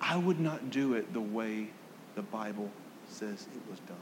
I 0.00 0.16
would 0.16 0.40
not 0.40 0.70
do 0.70 0.94
it 0.94 1.12
the 1.12 1.20
way 1.20 1.68
the 2.16 2.22
Bible 2.22 2.70
says 3.08 3.46
it 3.54 3.70
was 3.70 3.78
done. 3.80 3.96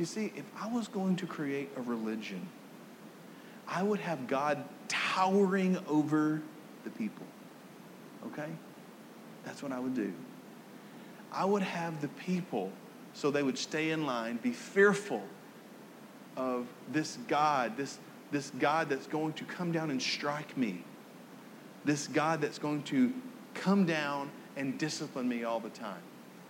You 0.00 0.06
see, 0.06 0.32
if 0.34 0.46
I 0.58 0.66
was 0.66 0.88
going 0.88 1.16
to 1.16 1.26
create 1.26 1.68
a 1.76 1.82
religion, 1.82 2.48
I 3.68 3.82
would 3.82 4.00
have 4.00 4.26
God 4.26 4.64
towering 4.88 5.76
over 5.86 6.40
the 6.84 6.90
people. 6.90 7.26
okay? 8.28 8.48
That's 9.44 9.62
what 9.62 9.72
I 9.72 9.78
would 9.78 9.94
do. 9.94 10.10
I 11.30 11.44
would 11.44 11.62
have 11.62 12.00
the 12.00 12.08
people, 12.08 12.72
so 13.12 13.30
they 13.30 13.42
would 13.42 13.58
stay 13.58 13.90
in 13.90 14.06
line, 14.06 14.38
be 14.42 14.52
fearful 14.52 15.22
of 16.34 16.66
this 16.90 17.18
God, 17.28 17.76
this, 17.76 17.98
this 18.30 18.52
God 18.58 18.88
that's 18.88 19.06
going 19.06 19.34
to 19.34 19.44
come 19.44 19.70
down 19.70 19.90
and 19.90 20.00
strike 20.00 20.56
me, 20.56 20.82
this 21.84 22.06
God 22.06 22.40
that's 22.40 22.58
going 22.58 22.84
to 22.84 23.12
come 23.52 23.84
down 23.84 24.30
and 24.56 24.78
discipline 24.78 25.28
me 25.28 25.44
all 25.44 25.60
the 25.60 25.68
time. 25.68 26.02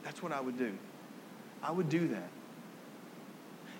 That's 0.04 0.22
what 0.22 0.30
I 0.30 0.40
would 0.40 0.56
do. 0.56 0.72
I 1.64 1.72
would 1.72 1.88
do 1.88 2.06
that. 2.06 2.28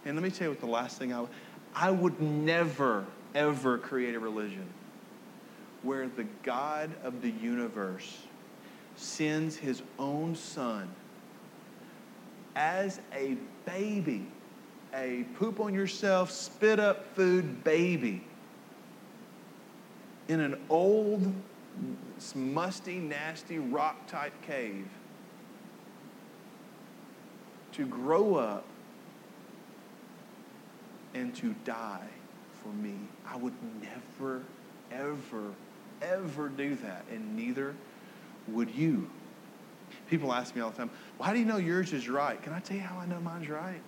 And 0.04 0.16
let 0.16 0.22
me 0.22 0.30
tell 0.30 0.46
you 0.46 0.50
what 0.50 0.60
the 0.60 0.66
last 0.66 0.98
thing 0.98 1.12
I 1.12 1.20
would, 1.20 1.30
I 1.74 1.90
would 1.90 2.20
never, 2.20 3.04
ever 3.34 3.78
create 3.78 4.14
a 4.14 4.20
religion 4.20 4.66
where 5.82 6.08
the 6.08 6.26
God 6.42 6.90
of 7.02 7.22
the 7.22 7.30
universe 7.30 8.18
sends 8.96 9.56
his 9.56 9.82
own 9.98 10.34
son 10.34 10.90
as 12.56 13.00
a 13.14 13.36
baby, 13.64 14.26
a 14.94 15.24
poop 15.36 15.60
on 15.60 15.72
yourself, 15.72 16.30
spit 16.30 16.78
up 16.78 17.14
food 17.14 17.62
baby 17.64 18.22
in 20.28 20.40
an 20.40 20.60
old, 20.68 21.32
musty, 22.34 22.98
nasty, 22.98 23.58
rock 23.58 24.06
type 24.06 24.34
cave 24.42 24.86
to 27.72 27.86
grow 27.86 28.34
up 28.34 28.64
and 31.14 31.34
to 31.36 31.54
die 31.64 32.08
for 32.62 32.68
me. 32.68 32.94
I 33.26 33.36
would 33.36 33.54
never, 33.80 34.42
ever, 34.90 35.52
ever 36.02 36.48
do 36.48 36.74
that, 36.76 37.04
and 37.10 37.36
neither 37.36 37.74
would 38.48 38.70
you. 38.70 39.10
People 40.08 40.32
ask 40.32 40.54
me 40.54 40.62
all 40.62 40.70
the 40.70 40.76
time, 40.76 40.90
well, 41.18 41.26
how 41.26 41.32
do 41.32 41.38
you 41.38 41.44
know 41.44 41.56
yours 41.56 41.92
is 41.92 42.08
right? 42.08 42.40
Can 42.42 42.52
I 42.52 42.60
tell 42.60 42.76
you 42.76 42.82
how 42.82 42.98
I 42.98 43.06
know 43.06 43.20
mine's 43.20 43.48
right? 43.48 43.80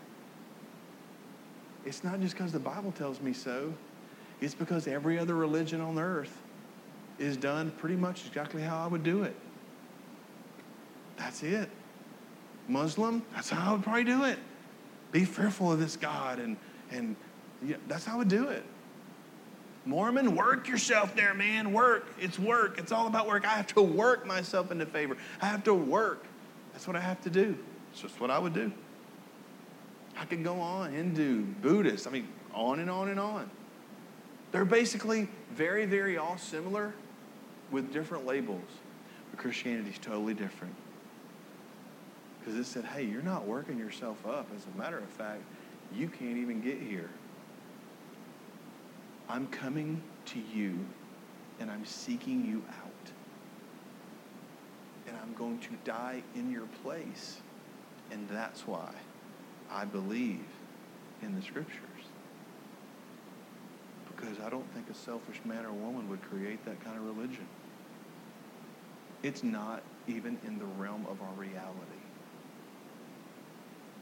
It's 1.85 2.05
not 2.05 2.21
just 2.21 2.37
because 2.37 2.52
the 2.52 2.61
Bible 2.61 2.93
tells 2.93 3.21
me 3.21 3.33
so. 3.33 3.73
It's 4.41 4.55
because 4.55 4.87
every 4.87 5.19
other 5.19 5.35
religion 5.35 5.81
on 5.81 5.99
earth 5.99 6.37
is 7.19 7.37
done 7.37 7.71
pretty 7.73 7.97
much 7.97 8.26
exactly 8.26 8.62
how 8.62 8.85
I 8.85 8.87
would 8.87 9.02
do 9.02 9.23
it. 9.23 9.35
That's 11.17 11.43
it. 11.43 11.69
Muslim, 12.69 13.23
that's 13.35 13.50
how 13.50 13.71
I 13.71 13.73
would 13.73 13.83
probably 13.83 14.05
do 14.05 14.25
it. 14.25 14.38
Be 15.11 15.25
fearful 15.25 15.71
of 15.71 15.79
this 15.79 15.97
God, 15.97 16.38
and, 16.38 16.57
and 16.93 17.17
yeah, 17.65 17.77
that's 17.89 18.05
how 18.05 18.15
I 18.15 18.19
would 18.19 18.29
do 18.29 18.49
it. 18.49 18.65
Mormon, 19.85 20.37
work 20.37 20.69
yourself 20.69 21.15
there, 21.17 21.35
man. 21.35 21.73
Work. 21.73 22.07
It's 22.21 22.39
work. 22.39 22.79
It's 22.79 22.93
all 22.93 23.09
about 23.09 23.27
work. 23.27 23.45
I 23.45 23.57
have 23.57 23.67
to 23.75 23.83
work 23.83 24.27
myself 24.27 24.71
into 24.71 24.87
favor. 24.87 25.17
I 25.41 25.47
have 25.47 25.65
to 25.65 25.75
work. 25.75 26.25
That's 26.73 26.87
what 26.87 26.97
I 26.97 27.01
have 27.01 27.21
to 27.23 27.31
do. 27.31 27.57
It's 27.91 28.01
just 28.01 28.21
what 28.21 28.31
I 28.31 28.39
would 28.39 28.55
do. 28.55 28.71
I 30.17 30.25
could 30.25 30.45
go 30.45 30.61
on. 30.61 30.93
Hindu, 30.93 31.43
Buddhist, 31.61 32.07
I 32.07 32.11
mean, 32.11 32.29
on 32.55 32.79
and 32.79 32.89
on 32.89 33.09
and 33.09 33.19
on. 33.19 33.51
They're 34.53 34.65
basically 34.65 35.29
very, 35.53 35.87
very 35.87 36.17
all 36.17 36.39
similar 36.39 36.95
with 37.71 37.93
different 37.93 38.27
labels. 38.27 38.61
But 39.31 39.41
Christianity 39.41 39.91
is 39.91 39.99
totally 39.99 40.35
different. 40.35 40.75
Because 42.39 42.59
it 42.59 42.65
said, 42.65 42.85
hey, 42.85 43.05
you're 43.05 43.23
not 43.23 43.47
working 43.47 43.79
yourself 43.79 44.25
up. 44.27 44.47
As 44.55 44.67
a 44.73 44.79
matter 44.79 44.99
of 44.99 45.09
fact, 45.09 45.43
you 45.95 46.09
can't 46.09 46.39
even 46.39 46.61
get 46.61 46.81
here. 46.81 47.11
I'm 49.29 49.47
coming 49.49 50.03
to 50.27 50.41
you 50.55 50.79
and 51.61 51.71
I'm 51.71 51.85
seeking 51.85 52.45
you 52.45 52.63
out. 52.69 53.13
And 55.07 55.17
I'm 55.17 55.35
going 55.35 55.59
to 55.61 55.71
die 55.85 56.23
in 56.35 56.51
your 56.51 56.67
place. 56.83 57.41
And 58.11 58.29
that's 58.29 58.67
why 58.67 58.93
I 59.71 59.85
believe 59.85 60.45
in 61.23 61.35
the 61.35 61.43
scriptures. 61.43 61.79
Because 64.07 64.39
I 64.45 64.51
don't 64.51 64.71
think 64.75 64.91
a 64.91 64.95
selfish 64.95 65.41
man 65.45 65.65
or 65.65 65.73
woman 65.73 66.09
would 66.09 66.23
create 66.23 66.65
that 66.67 66.83
kind 66.85 66.97
of 66.97 67.05
religion. 67.05 67.47
It's 69.23 69.43
not 69.43 69.83
even 70.07 70.39
in 70.47 70.59
the 70.59 70.65
realm 70.65 71.07
of 71.09 71.23
our 71.23 71.33
reality. 71.37 72.01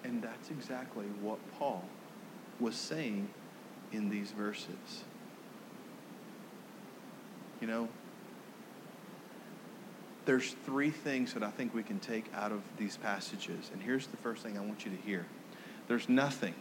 And 0.04 0.22
that's 0.22 0.50
exactly 0.50 1.06
what 1.20 1.38
Paul 1.58 1.84
was 2.58 2.74
saying 2.74 3.28
in 3.92 4.08
these 4.08 4.30
verses. 4.30 5.04
You 7.60 7.66
know, 7.66 7.88
there's 10.24 10.54
three 10.64 10.90
things 10.90 11.34
that 11.34 11.42
I 11.42 11.50
think 11.50 11.74
we 11.74 11.82
can 11.82 11.98
take 11.98 12.24
out 12.34 12.52
of 12.52 12.62
these 12.78 12.96
passages. 12.96 13.70
And 13.72 13.82
here's 13.82 14.06
the 14.06 14.16
first 14.18 14.42
thing 14.42 14.56
I 14.56 14.60
want 14.60 14.84
you 14.84 14.90
to 14.90 14.96
hear 14.96 15.26
there's 15.88 16.08
nothing, 16.08 16.54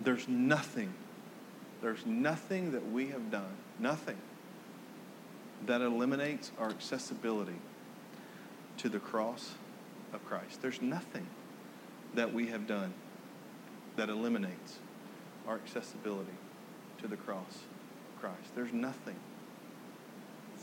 there's 0.00 0.28
nothing, 0.28 0.92
there's 1.80 2.04
nothing 2.04 2.72
that 2.72 2.90
we 2.92 3.08
have 3.08 3.30
done, 3.30 3.56
nothing 3.78 4.18
that 5.66 5.80
eliminates 5.80 6.52
our 6.58 6.68
accessibility 6.68 7.56
to 8.78 8.88
the 8.88 8.98
cross 8.98 9.52
of 10.12 10.24
Christ. 10.26 10.62
There's 10.62 10.80
nothing 10.80 11.26
that 12.14 12.32
we 12.32 12.46
have 12.48 12.66
done 12.66 12.92
that 13.96 14.08
eliminates 14.08 14.78
our 15.46 15.56
accessibility 15.56 16.32
to 16.98 17.08
the 17.08 17.16
cross 17.16 17.56
of 18.14 18.20
Christ. 18.20 18.54
There's 18.54 18.72
nothing. 18.72 19.16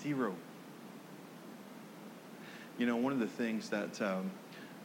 Zero. 0.02 0.36
You 2.78 2.86
know, 2.86 2.96
one 2.96 3.14
of 3.14 3.20
the 3.20 3.28
things 3.28 3.70
that 3.70 4.00
um, 4.02 4.32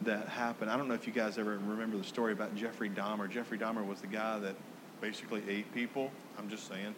that 0.01 0.27
happened, 0.27 0.71
I 0.71 0.77
don't 0.77 0.87
know 0.87 0.95
if 0.95 1.05
you 1.05 1.13
guys 1.13 1.37
ever 1.37 1.51
remember 1.51 1.97
the 1.97 2.03
story 2.03 2.33
about 2.33 2.55
Jeffrey 2.55 2.89
Dahmer. 2.89 3.29
Jeffrey 3.29 3.57
Dahmer 3.57 3.85
was 3.85 4.01
the 4.01 4.07
guy 4.07 4.39
that 4.39 4.55
basically 5.01 5.43
ate 5.47 5.71
people. 5.73 6.11
I'm 6.37 6.49
just 6.49 6.67
saying. 6.67 6.95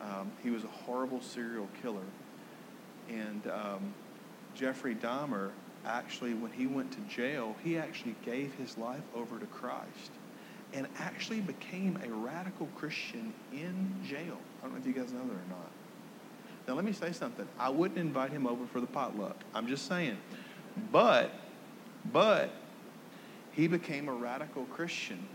Um, 0.00 0.32
he 0.42 0.50
was 0.50 0.64
a 0.64 0.68
horrible 0.68 1.20
serial 1.20 1.68
killer. 1.80 2.02
And 3.08 3.46
um, 3.46 3.94
Jeffrey 4.54 4.94
Dahmer 4.94 5.50
actually, 5.86 6.34
when 6.34 6.52
he 6.52 6.66
went 6.66 6.92
to 6.92 7.00
jail, 7.14 7.56
he 7.62 7.76
actually 7.78 8.14
gave 8.24 8.54
his 8.54 8.78
life 8.78 9.02
over 9.14 9.38
to 9.38 9.46
Christ 9.46 10.10
and 10.72 10.86
actually 10.98 11.40
became 11.40 11.98
a 12.04 12.08
radical 12.08 12.68
Christian 12.76 13.32
in 13.52 13.94
jail. 14.06 14.38
I 14.60 14.64
don't 14.64 14.74
know 14.74 14.80
if 14.80 14.86
you 14.86 14.92
guys 14.92 15.12
know 15.12 15.20
that 15.20 15.32
or 15.32 15.48
not. 15.50 15.70
Now, 16.66 16.74
let 16.74 16.84
me 16.84 16.92
say 16.92 17.12
something. 17.12 17.46
I 17.58 17.68
wouldn't 17.68 17.98
invite 17.98 18.30
him 18.30 18.46
over 18.46 18.66
for 18.66 18.80
the 18.80 18.86
potluck. 18.86 19.36
I'm 19.54 19.66
just 19.66 19.86
saying. 19.88 20.16
But, 20.90 21.32
but, 22.12 22.50
he 23.52 23.66
became 23.66 24.08
a 24.08 24.12
radical 24.12 24.64
Christian 24.66 25.26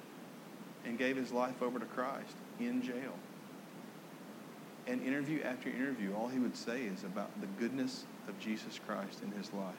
and 0.85 0.97
gave 0.97 1.17
his 1.17 1.31
life 1.31 1.61
over 1.61 1.77
to 1.77 1.85
Christ 1.85 2.35
in 2.59 2.81
jail. 2.81 3.13
And 4.87 5.03
interview 5.03 5.43
after 5.43 5.69
interview, 5.69 6.15
all 6.15 6.29
he 6.29 6.39
would 6.39 6.55
say 6.55 6.83
is 6.83 7.03
about 7.03 7.29
the 7.41 7.47
goodness 7.59 8.05
of 8.29 8.39
Jesus 8.39 8.79
Christ 8.87 9.21
in 9.21 9.31
his 9.33 9.51
life 9.53 9.75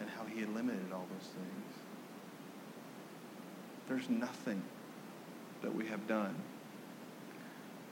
and 0.00 0.08
how 0.10 0.24
he 0.24 0.42
eliminated 0.42 0.92
all 0.92 1.06
those 1.12 1.28
things. 1.28 1.74
There's 3.88 4.10
nothing 4.10 4.62
that 5.62 5.74
we 5.74 5.86
have 5.86 6.06
done 6.06 6.34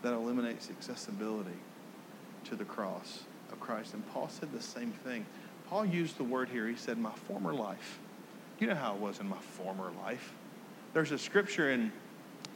that 0.03 0.13
eliminates 0.13 0.69
accessibility 0.71 1.59
to 2.45 2.57
the 2.57 2.65
cross 2.65 3.23
of 3.51 3.61
Christ. 3.61 3.95
And 3.95 4.07
Paul 4.13 4.29
said 4.29 4.53
the 4.53 4.63
same 4.63 4.93
thing. 5.05 5.25
Paul 5.69 5.87
used 5.87 6.19
the 6.19 6.25
word 6.25 6.49
here. 6.49 6.69
He 6.69 6.77
said, 6.77 6.99
My 6.99 7.13
former 7.27 7.55
life. 7.55 7.99
You 8.59 8.67
know 8.67 8.75
how 8.75 8.95
it 8.95 9.01
was 9.01 9.19
in 9.19 9.29
my 9.29 9.39
former 9.39 9.91
life. 10.05 10.33
There's 10.93 11.11
a 11.11 11.19
scripture 11.19 11.71
in 11.71 11.91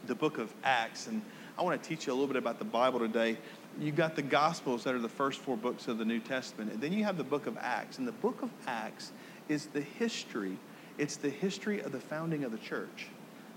the 0.07 0.15
book 0.15 0.37
of 0.37 0.53
Acts, 0.63 1.07
and 1.07 1.21
I 1.57 1.63
want 1.63 1.81
to 1.81 1.89
teach 1.89 2.07
you 2.07 2.13
a 2.13 2.15
little 2.15 2.27
bit 2.27 2.37
about 2.37 2.59
the 2.59 2.65
Bible 2.65 2.99
today. 2.99 3.37
You've 3.79 3.95
got 3.95 4.15
the 4.15 4.21
Gospels 4.21 4.83
that 4.85 4.95
are 4.95 4.99
the 4.99 5.09
first 5.09 5.39
four 5.39 5.57
books 5.57 5.87
of 5.87 5.97
the 5.97 6.05
New 6.05 6.19
Testament, 6.19 6.71
and 6.71 6.81
then 6.81 6.93
you 6.93 7.03
have 7.03 7.17
the 7.17 7.23
book 7.23 7.47
of 7.47 7.57
Acts. 7.57 7.97
And 7.97 8.07
the 8.07 8.13
book 8.13 8.41
of 8.41 8.49
Acts 8.65 9.11
is 9.49 9.65
the 9.67 9.81
history, 9.81 10.57
it's 10.97 11.17
the 11.17 11.29
history 11.29 11.81
of 11.81 11.91
the 11.91 11.99
founding 11.99 12.43
of 12.43 12.51
the 12.51 12.57
church. 12.57 13.07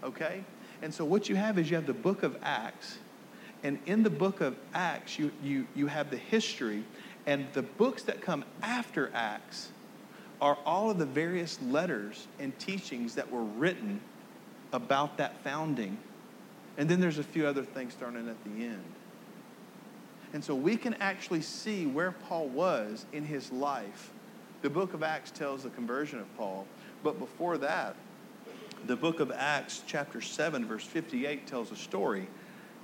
Okay? 0.02 0.44
And 0.82 0.92
so 0.92 1.04
what 1.04 1.28
you 1.28 1.36
have 1.36 1.58
is 1.58 1.70
you 1.70 1.76
have 1.76 1.86
the 1.86 1.92
book 1.92 2.24
of 2.24 2.36
Acts, 2.42 2.98
and 3.62 3.78
in 3.86 4.02
the 4.02 4.10
book 4.10 4.40
of 4.40 4.56
Acts, 4.74 5.18
you, 5.18 5.30
you, 5.42 5.66
you 5.76 5.86
have 5.86 6.10
the 6.10 6.16
history, 6.16 6.82
and 7.26 7.46
the 7.52 7.62
books 7.62 8.02
that 8.04 8.20
come 8.20 8.44
after 8.62 9.10
Acts 9.14 9.70
are 10.40 10.58
all 10.66 10.90
of 10.90 10.98
the 10.98 11.06
various 11.06 11.62
letters 11.62 12.26
and 12.40 12.58
teachings 12.58 13.14
that 13.14 13.30
were 13.30 13.44
written 13.44 14.00
about 14.72 15.18
that 15.18 15.40
founding. 15.44 15.96
And 16.76 16.88
then 16.88 17.00
there's 17.00 17.18
a 17.18 17.22
few 17.22 17.46
other 17.46 17.62
things 17.62 17.94
thrown 17.94 18.16
in 18.16 18.28
at 18.28 18.42
the 18.42 18.64
end. 18.64 18.82
And 20.32 20.42
so 20.42 20.54
we 20.54 20.76
can 20.76 20.94
actually 20.94 21.42
see 21.42 21.86
where 21.86 22.10
Paul 22.10 22.48
was 22.48 23.06
in 23.12 23.24
his 23.24 23.52
life. 23.52 24.10
The 24.62 24.70
book 24.70 24.94
of 24.94 25.02
Acts 25.02 25.30
tells 25.30 25.64
the 25.64 25.70
conversion 25.70 26.18
of 26.18 26.36
Paul. 26.36 26.66
But 27.02 27.18
before 27.18 27.58
that, 27.58 27.96
the 28.86 28.96
book 28.96 29.20
of 29.20 29.30
Acts, 29.30 29.82
chapter 29.86 30.20
7, 30.20 30.66
verse 30.66 30.84
58, 30.84 31.46
tells 31.46 31.70
a 31.70 31.76
story 31.76 32.26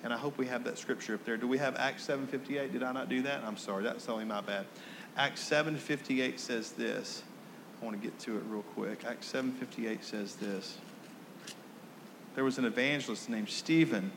and 0.02 0.12
I 0.12 0.16
hope 0.16 0.38
we 0.38 0.46
have 0.46 0.64
that 0.64 0.78
scripture 0.78 1.14
up 1.14 1.24
there. 1.24 1.36
Do 1.36 1.48
we 1.48 1.58
have 1.58 1.76
Acts 1.76 2.06
7:58? 2.06 2.72
Did 2.72 2.82
I 2.82 2.92
not 2.92 3.08
do 3.08 3.22
that? 3.22 3.42
I'm 3.44 3.56
sorry. 3.56 3.82
That's 3.82 4.08
only 4.08 4.24
my 4.24 4.40
bad. 4.40 4.66
Acts 5.16 5.42
7:58 5.48 6.38
says 6.38 6.72
this. 6.72 7.22
I 7.80 7.84
want 7.84 8.00
to 8.00 8.02
get 8.02 8.18
to 8.20 8.36
it 8.36 8.42
real 8.46 8.62
quick. 8.62 9.04
Acts 9.04 9.32
7:58 9.32 10.04
says 10.04 10.36
this. 10.36 10.78
There 12.34 12.44
was 12.44 12.58
an 12.58 12.64
evangelist 12.64 13.28
named 13.28 13.48
Stephen, 13.48 14.12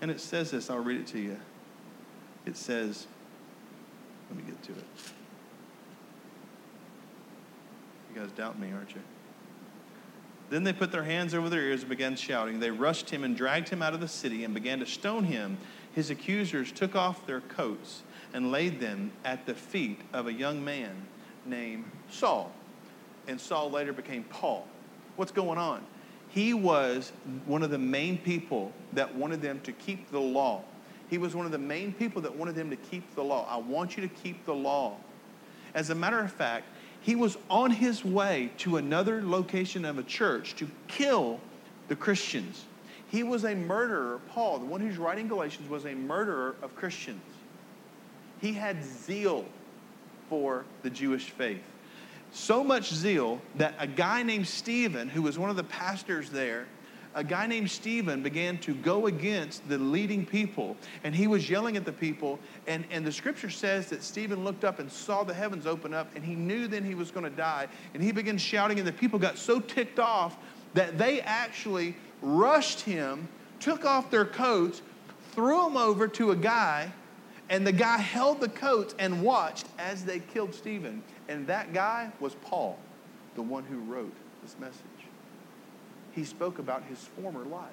and 0.00 0.10
it 0.10 0.20
says 0.20 0.50
this. 0.50 0.70
I'll 0.70 0.82
read 0.82 1.00
it 1.00 1.06
to 1.08 1.20
you. 1.20 1.38
It 2.46 2.56
says, 2.56 3.06
let 4.28 4.38
me 4.38 4.44
get 4.50 4.60
to 4.64 4.72
it. 4.72 4.84
You 8.18 8.24
guys 8.24 8.32
doubt 8.32 8.58
me, 8.58 8.72
aren't 8.72 8.96
you? 8.96 9.00
Then 10.50 10.64
they 10.64 10.72
put 10.72 10.90
their 10.90 11.04
hands 11.04 11.34
over 11.34 11.48
their 11.48 11.60
ears 11.60 11.82
and 11.82 11.88
began 11.88 12.16
shouting. 12.16 12.58
They 12.58 12.72
rushed 12.72 13.10
him 13.10 13.22
and 13.22 13.36
dragged 13.36 13.68
him 13.68 13.80
out 13.80 13.94
of 13.94 14.00
the 14.00 14.08
city 14.08 14.42
and 14.42 14.52
began 14.52 14.80
to 14.80 14.86
stone 14.86 15.22
him. 15.22 15.56
His 15.94 16.10
accusers 16.10 16.72
took 16.72 16.96
off 16.96 17.26
their 17.26 17.42
coats 17.42 18.02
and 18.34 18.50
laid 18.50 18.80
them 18.80 19.12
at 19.24 19.46
the 19.46 19.54
feet 19.54 20.00
of 20.12 20.26
a 20.26 20.32
young 20.32 20.64
man 20.64 21.06
named 21.46 21.84
Saul. 22.10 22.50
And 23.28 23.40
Saul 23.40 23.70
later 23.70 23.92
became 23.92 24.24
Paul. 24.24 24.66
What's 25.14 25.32
going 25.32 25.58
on? 25.58 25.84
He 26.28 26.54
was 26.54 27.12
one 27.46 27.62
of 27.62 27.70
the 27.70 27.78
main 27.78 28.18
people 28.18 28.72
that 28.94 29.14
wanted 29.14 29.42
them 29.42 29.60
to 29.60 29.70
keep 29.70 30.10
the 30.10 30.20
law. 30.20 30.62
He 31.08 31.18
was 31.18 31.36
one 31.36 31.46
of 31.46 31.52
the 31.52 31.58
main 31.58 31.92
people 31.92 32.20
that 32.22 32.34
wanted 32.34 32.56
them 32.56 32.68
to 32.70 32.76
keep 32.76 33.14
the 33.14 33.22
law. 33.22 33.46
I 33.48 33.58
want 33.58 33.96
you 33.96 34.02
to 34.02 34.12
keep 34.12 34.44
the 34.44 34.54
law. 34.54 34.96
As 35.74 35.90
a 35.90 35.94
matter 35.94 36.18
of 36.18 36.32
fact, 36.32 36.64
he 37.02 37.14
was 37.14 37.36
on 37.48 37.70
his 37.70 38.04
way 38.04 38.50
to 38.58 38.76
another 38.76 39.22
location 39.22 39.84
of 39.84 39.98
a 39.98 40.02
church 40.02 40.54
to 40.56 40.68
kill 40.88 41.40
the 41.88 41.96
Christians. 41.96 42.64
He 43.10 43.22
was 43.22 43.44
a 43.44 43.54
murderer. 43.54 44.20
Paul, 44.30 44.58
the 44.58 44.66
one 44.66 44.80
who's 44.80 44.98
writing 44.98 45.28
Galatians, 45.28 45.68
was 45.70 45.86
a 45.86 45.94
murderer 45.94 46.56
of 46.62 46.74
Christians. 46.76 47.22
He 48.40 48.52
had 48.52 48.84
zeal 48.84 49.46
for 50.28 50.64
the 50.82 50.90
Jewish 50.90 51.30
faith. 51.30 51.62
So 52.32 52.62
much 52.62 52.92
zeal 52.92 53.40
that 53.56 53.74
a 53.78 53.86
guy 53.86 54.22
named 54.22 54.46
Stephen, 54.46 55.08
who 55.08 55.22
was 55.22 55.38
one 55.38 55.50
of 55.50 55.56
the 55.56 55.64
pastors 55.64 56.28
there, 56.30 56.66
a 57.18 57.24
guy 57.24 57.48
named 57.48 57.68
Stephen 57.68 58.22
began 58.22 58.58
to 58.58 58.72
go 58.74 59.08
against 59.08 59.68
the 59.68 59.76
leading 59.76 60.24
people, 60.24 60.76
and 61.02 61.12
he 61.12 61.26
was 61.26 61.50
yelling 61.50 61.76
at 61.76 61.84
the 61.84 61.92
people. 61.92 62.38
And, 62.68 62.84
and 62.92 63.04
the 63.04 63.10
scripture 63.10 63.50
says 63.50 63.90
that 63.90 64.04
Stephen 64.04 64.44
looked 64.44 64.62
up 64.62 64.78
and 64.78 64.90
saw 64.90 65.24
the 65.24 65.34
heavens 65.34 65.66
open 65.66 65.92
up, 65.92 66.14
and 66.14 66.24
he 66.24 66.36
knew 66.36 66.68
then 66.68 66.84
he 66.84 66.94
was 66.94 67.10
going 67.10 67.24
to 67.24 67.36
die. 67.36 67.66
And 67.92 68.00
he 68.00 68.12
began 68.12 68.38
shouting, 68.38 68.78
and 68.78 68.86
the 68.86 68.92
people 68.92 69.18
got 69.18 69.36
so 69.36 69.58
ticked 69.58 69.98
off 69.98 70.36
that 70.74 70.96
they 70.96 71.20
actually 71.22 71.96
rushed 72.22 72.82
him, 72.82 73.26
took 73.58 73.84
off 73.84 74.12
their 74.12 74.24
coats, 74.24 74.80
threw 75.32 75.64
them 75.64 75.76
over 75.76 76.06
to 76.06 76.30
a 76.30 76.36
guy, 76.36 76.92
and 77.50 77.66
the 77.66 77.72
guy 77.72 77.98
held 77.98 78.40
the 78.40 78.48
coats 78.48 78.94
and 79.00 79.22
watched 79.24 79.66
as 79.80 80.04
they 80.04 80.20
killed 80.20 80.54
Stephen. 80.54 81.02
And 81.28 81.48
that 81.48 81.72
guy 81.72 82.12
was 82.20 82.36
Paul, 82.42 82.78
the 83.34 83.42
one 83.42 83.64
who 83.64 83.78
wrote 83.92 84.14
this 84.40 84.54
message. 84.60 84.97
He 86.18 86.24
spoke 86.24 86.58
about 86.58 86.82
his 86.82 86.98
former 86.98 87.44
life. 87.44 87.70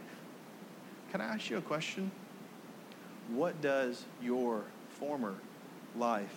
Can 1.11 1.19
I 1.19 1.33
ask 1.33 1.49
you 1.49 1.57
a 1.57 1.61
question? 1.61 2.11
What 3.29 3.59
does 3.59 4.05
your 4.21 4.61
former 4.99 5.33
life 5.97 6.35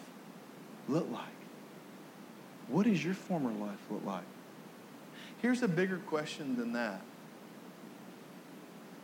look 0.88 1.06
like? 1.10 1.24
What 2.68 2.86
does 2.86 3.04
your 3.04 3.12
former 3.12 3.50
life 3.50 3.78
look 3.90 4.06
like? 4.06 4.24
Here's 5.42 5.62
a 5.62 5.68
bigger 5.68 5.98
question 5.98 6.56
than 6.56 6.72
that. 6.72 7.02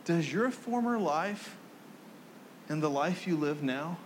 Does 0.05 0.33
your 0.33 0.49
former 0.49 0.97
life 0.97 1.57
and 2.69 2.81
the 2.81 2.89
life 2.89 3.27
you 3.27 3.37
live 3.37 3.61
now, 3.61 3.99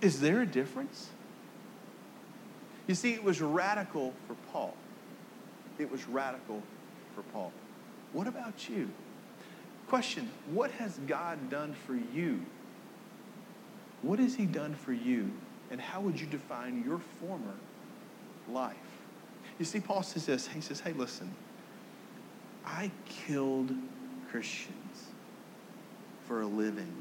is 0.00 0.18
there 0.18 0.42
a 0.42 0.46
difference? 0.46 1.10
You 2.88 2.96
see, 2.96 3.12
it 3.12 3.22
was 3.22 3.40
radical 3.40 4.12
for 4.26 4.34
Paul. 4.50 4.74
It 5.78 5.90
was 5.90 6.08
radical 6.08 6.62
for 7.14 7.22
Paul. 7.32 7.52
What 8.12 8.26
about 8.26 8.68
you? 8.68 8.88
Question 9.88 10.30
What 10.52 10.70
has 10.72 10.98
God 11.06 11.50
done 11.50 11.74
for 11.86 11.94
you? 12.14 12.40
What 14.02 14.18
has 14.18 14.34
He 14.34 14.46
done 14.46 14.74
for 14.74 14.92
you? 14.92 15.30
And 15.70 15.80
how 15.80 16.00
would 16.00 16.20
you 16.20 16.26
define 16.26 16.84
your 16.86 16.98
former 17.20 17.54
life? 18.52 18.76
You 19.58 19.64
see, 19.64 19.80
Paul 19.80 20.02
says 20.02 20.26
this. 20.26 20.46
He 20.46 20.60
says, 20.60 20.80
Hey, 20.80 20.92
listen, 20.92 21.34
I 22.66 22.90
killed 23.26 23.70
Christians 24.30 25.08
for 26.26 26.42
a 26.42 26.46
living. 26.46 26.92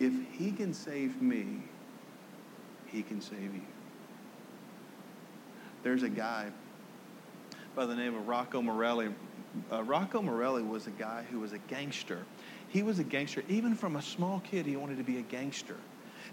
If 0.00 0.12
He 0.32 0.52
can 0.52 0.74
save 0.74 1.20
me, 1.20 1.62
He 2.86 3.02
can 3.02 3.20
save 3.20 3.54
you. 3.54 3.73
There's 5.84 6.02
a 6.02 6.08
guy 6.08 6.50
by 7.76 7.84
the 7.84 7.94
name 7.94 8.16
of 8.16 8.26
Rocco 8.26 8.62
Morelli. 8.62 9.10
Uh, 9.70 9.82
Rocco 9.82 10.22
Morelli 10.22 10.62
was 10.62 10.86
a 10.86 10.90
guy 10.90 11.24
who 11.30 11.40
was 11.40 11.52
a 11.52 11.58
gangster. 11.58 12.24
He 12.70 12.82
was 12.82 12.98
a 12.98 13.04
gangster. 13.04 13.44
Even 13.50 13.74
from 13.74 13.96
a 13.96 14.02
small 14.02 14.40
kid, 14.40 14.64
he 14.64 14.76
wanted 14.76 14.96
to 14.96 15.04
be 15.04 15.18
a 15.18 15.22
gangster. 15.22 15.76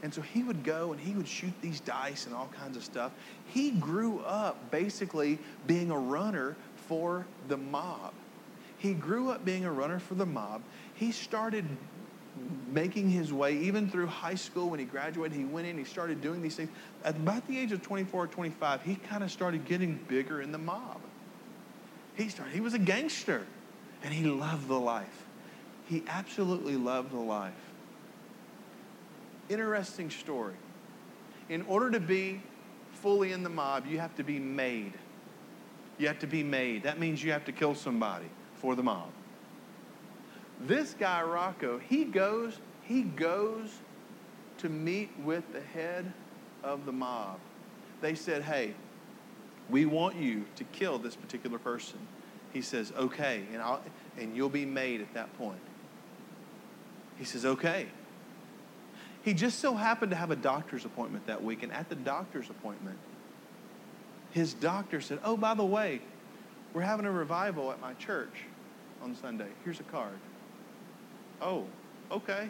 And 0.03 0.13
so 0.13 0.21
he 0.21 0.41
would 0.41 0.63
go 0.63 0.93
and 0.93 1.01
he 1.01 1.13
would 1.13 1.27
shoot 1.27 1.51
these 1.61 1.81
dice 1.81 2.27
and 2.27 2.33
all 2.33 2.49
kinds 2.57 2.77
of 2.77 2.83
stuff. 2.85 3.11
He 3.45 3.71
grew 3.71 4.21
up 4.21 4.71
basically 4.71 5.37
being 5.67 5.91
a 5.91 5.99
runner 5.99 6.55
for 6.87 7.27
the 7.49 7.57
mob. 7.57 8.13
He 8.77 8.93
grew 8.93 9.31
up 9.31 9.43
being 9.43 9.65
a 9.65 9.71
runner 9.71 9.99
for 9.99 10.15
the 10.15 10.25
mob. 10.25 10.61
He 10.93 11.11
started 11.11 11.65
making 12.71 13.09
his 13.09 13.33
way 13.33 13.57
even 13.57 13.89
through 13.89 14.07
high 14.07 14.35
school 14.35 14.69
when 14.69 14.79
he 14.79 14.85
graduated 14.85 15.37
he 15.37 15.45
went 15.45 15.67
in 15.67 15.77
he 15.77 15.83
started 15.83 16.21
doing 16.21 16.41
these 16.41 16.55
things. 16.55 16.69
At 17.03 17.15
about 17.15 17.47
the 17.47 17.57
age 17.57 17.71
of 17.71 17.81
24 17.81 18.23
or 18.23 18.27
25 18.27 18.83
he 18.83 18.95
kind 18.95 19.23
of 19.23 19.31
started 19.31 19.65
getting 19.65 19.99
bigger 20.07 20.41
in 20.41 20.51
the 20.51 20.57
mob. 20.57 21.01
He 22.15 22.29
started 22.29 22.53
he 22.53 22.61
was 22.61 22.73
a 22.73 22.79
gangster 22.79 23.45
and 24.03 24.13
he 24.13 24.25
loved 24.25 24.67
the 24.67 24.79
life. 24.79 25.25
He 25.87 26.03
absolutely 26.07 26.77
loved 26.77 27.11
the 27.11 27.19
life. 27.19 27.53
Interesting 29.49 30.09
story. 30.09 30.55
In 31.49 31.63
order 31.63 31.91
to 31.91 31.99
be 31.99 32.41
fully 32.93 33.33
in 33.33 33.43
the 33.43 33.49
mob 33.49 33.85
you 33.85 33.99
have 33.99 34.15
to 34.15 34.23
be 34.23 34.39
made. 34.39 34.93
You 35.97 36.07
have 36.07 36.19
to 36.19 36.27
be 36.27 36.43
made. 36.43 36.83
That 36.83 36.99
means 36.99 37.23
you 37.23 37.31
have 37.33 37.45
to 37.45 37.51
kill 37.51 37.75
somebody 37.75 38.27
for 38.55 38.75
the 38.75 38.83
mob 38.83 39.11
this 40.67 40.93
guy 40.93 41.21
Rocco, 41.23 41.79
he 41.79 42.03
goes, 42.03 42.59
he 42.83 43.03
goes 43.03 43.69
to 44.59 44.69
meet 44.69 45.09
with 45.23 45.51
the 45.53 45.61
head 45.61 46.11
of 46.63 46.85
the 46.85 46.91
mob. 46.91 47.39
They 48.01 48.15
said, 48.15 48.43
"Hey, 48.43 48.73
we 49.69 49.85
want 49.85 50.15
you 50.15 50.45
to 50.55 50.63
kill 50.65 50.97
this 50.97 51.15
particular 51.15 51.57
person." 51.57 51.99
He 52.53 52.61
says, 52.61 52.91
"Okay," 52.97 53.43
and 53.53 53.61
I'll, 53.61 53.81
and 54.19 54.35
you'll 54.35 54.49
be 54.49 54.65
made 54.65 55.01
at 55.01 55.13
that 55.13 55.35
point. 55.37 55.61
He 57.17 57.25
says, 57.25 57.45
"Okay." 57.45 57.87
He 59.23 59.35
just 59.35 59.59
so 59.59 59.75
happened 59.75 60.09
to 60.11 60.17
have 60.17 60.31
a 60.31 60.35
doctor's 60.35 60.83
appointment 60.83 61.27
that 61.27 61.43
week, 61.43 61.61
and 61.61 61.71
at 61.71 61.89
the 61.89 61.95
doctor's 61.95 62.49
appointment, 62.49 62.97
his 64.31 64.53
doctor 64.53 64.99
said, 64.99 65.19
"Oh, 65.23 65.37
by 65.37 65.53
the 65.53 65.65
way, 65.65 66.01
we're 66.73 66.81
having 66.81 67.05
a 67.05 67.11
revival 67.11 67.71
at 67.71 67.79
my 67.79 67.93
church 67.93 68.45
on 69.01 69.15
Sunday. 69.15 69.49
Here's 69.63 69.79
a 69.79 69.83
card." 69.83 70.17
Oh, 71.41 71.65
okay. 72.11 72.49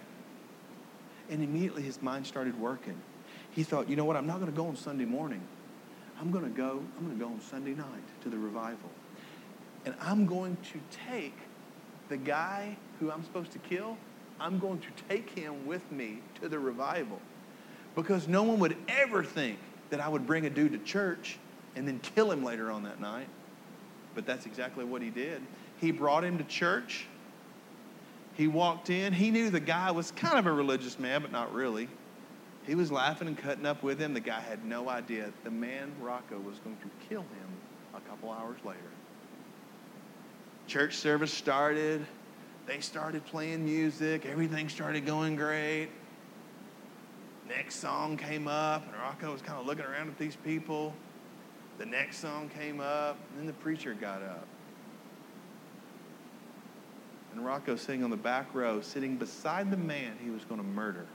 And 1.29 1.43
immediately 1.43 1.81
his 1.81 2.01
mind 2.01 2.27
started 2.27 2.59
working. 2.59 2.99
He 3.51 3.63
thought, 3.63 3.89
you 3.89 3.95
know 3.95 4.05
what, 4.05 4.17
I'm 4.17 4.27
not 4.27 4.39
going 4.39 4.51
to 4.51 4.55
go 4.55 4.67
on 4.67 4.75
Sunday 4.75 5.05
morning. 5.05 5.41
I'm 6.19 6.31
going 6.31 6.43
to 6.43 6.49
go, 6.49 6.83
I'm 6.97 7.05
going 7.05 7.17
to 7.17 7.25
go 7.25 7.31
on 7.31 7.41
Sunday 7.41 7.73
night 7.73 8.21
to 8.23 8.29
the 8.29 8.37
revival. 8.37 8.89
And 9.85 9.95
I'm 9.99 10.25
going 10.25 10.57
to 10.73 10.79
take 11.09 11.35
the 12.09 12.17
guy 12.17 12.77
who 12.99 13.09
I'm 13.09 13.23
supposed 13.23 13.51
to 13.53 13.59
kill, 13.59 13.97
I'm 14.39 14.59
going 14.59 14.79
to 14.79 14.87
take 15.07 15.29
him 15.29 15.65
with 15.65 15.89
me 15.91 16.19
to 16.41 16.49
the 16.49 16.59
revival. 16.59 17.19
Because 17.95 18.27
no 18.27 18.43
one 18.43 18.59
would 18.59 18.75
ever 18.87 19.23
think 19.23 19.57
that 19.89 19.99
I 19.99 20.09
would 20.09 20.27
bring 20.27 20.45
a 20.45 20.49
dude 20.49 20.73
to 20.73 20.77
church 20.79 21.37
and 21.75 21.87
then 21.87 21.99
kill 21.99 22.31
him 22.31 22.43
later 22.43 22.69
on 22.69 22.83
that 22.83 22.99
night. 22.99 23.27
But 24.13 24.25
that's 24.25 24.45
exactly 24.45 24.83
what 24.83 25.01
he 25.01 25.09
did. 25.09 25.41
He 25.79 25.91
brought 25.91 26.23
him 26.23 26.37
to 26.37 26.43
church. 26.43 27.07
He 28.33 28.47
walked 28.47 28.89
in. 28.89 29.13
He 29.13 29.31
knew 29.31 29.49
the 29.49 29.59
guy 29.59 29.91
was 29.91 30.11
kind 30.11 30.39
of 30.39 30.45
a 30.45 30.51
religious 30.51 30.97
man, 30.97 31.21
but 31.21 31.31
not 31.31 31.53
really. 31.53 31.87
He 32.65 32.75
was 32.75 32.91
laughing 32.91 33.27
and 33.27 33.37
cutting 33.37 33.65
up 33.65 33.83
with 33.83 33.99
him. 33.99 34.13
The 34.13 34.19
guy 34.19 34.39
had 34.39 34.63
no 34.65 34.89
idea 34.89 35.31
the 35.43 35.51
man, 35.51 35.91
Rocco, 35.99 36.37
was 36.39 36.59
going 36.59 36.77
to 36.77 37.07
kill 37.09 37.21
him 37.21 37.49
a 37.95 37.99
couple 38.01 38.31
hours 38.31 38.57
later. 38.63 38.79
Church 40.67 40.95
service 40.95 41.33
started. 41.33 42.05
They 42.67 42.79
started 42.79 43.25
playing 43.25 43.65
music. 43.65 44.25
Everything 44.25 44.69
started 44.69 45.05
going 45.05 45.35
great. 45.35 45.89
Next 47.47 47.75
song 47.75 48.15
came 48.15 48.47
up, 48.47 48.85
and 48.85 48.93
Rocco 48.95 49.33
was 49.33 49.41
kind 49.41 49.59
of 49.59 49.65
looking 49.65 49.83
around 49.83 50.07
at 50.07 50.17
these 50.17 50.37
people. 50.37 50.93
The 51.79 51.85
next 51.85 52.19
song 52.19 52.49
came 52.49 52.79
up, 52.79 53.17
and 53.29 53.39
then 53.39 53.47
the 53.47 53.53
preacher 53.53 53.93
got 53.93 54.21
up. 54.21 54.47
And 57.33 57.45
Rocco 57.45 57.75
sitting 57.75 58.03
on 58.03 58.09
the 58.09 58.17
back 58.17 58.53
row, 58.53 58.81
sitting 58.81 59.15
beside 59.15 59.71
the 59.71 59.77
man 59.77 60.17
he 60.21 60.29
was 60.29 60.43
going 60.45 60.59
to 60.59 60.67
murder. 60.67 61.05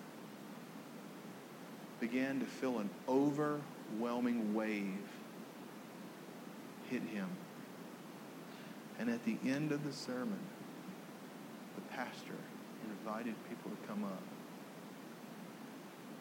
began 2.00 2.40
to 2.40 2.46
feel 2.46 2.78
an 2.78 2.90
overwhelming 3.08 4.54
wave 4.54 5.08
hit 6.90 7.02
him. 7.02 7.28
And 8.98 9.10
at 9.10 9.24
the 9.24 9.36
end 9.44 9.72
of 9.72 9.84
the 9.84 9.92
sermon, 9.92 10.38
the 11.74 11.82
pastor 11.94 12.36
invited 12.84 13.34
people 13.48 13.70
to 13.70 13.86
come 13.86 14.04
up. 14.04 14.22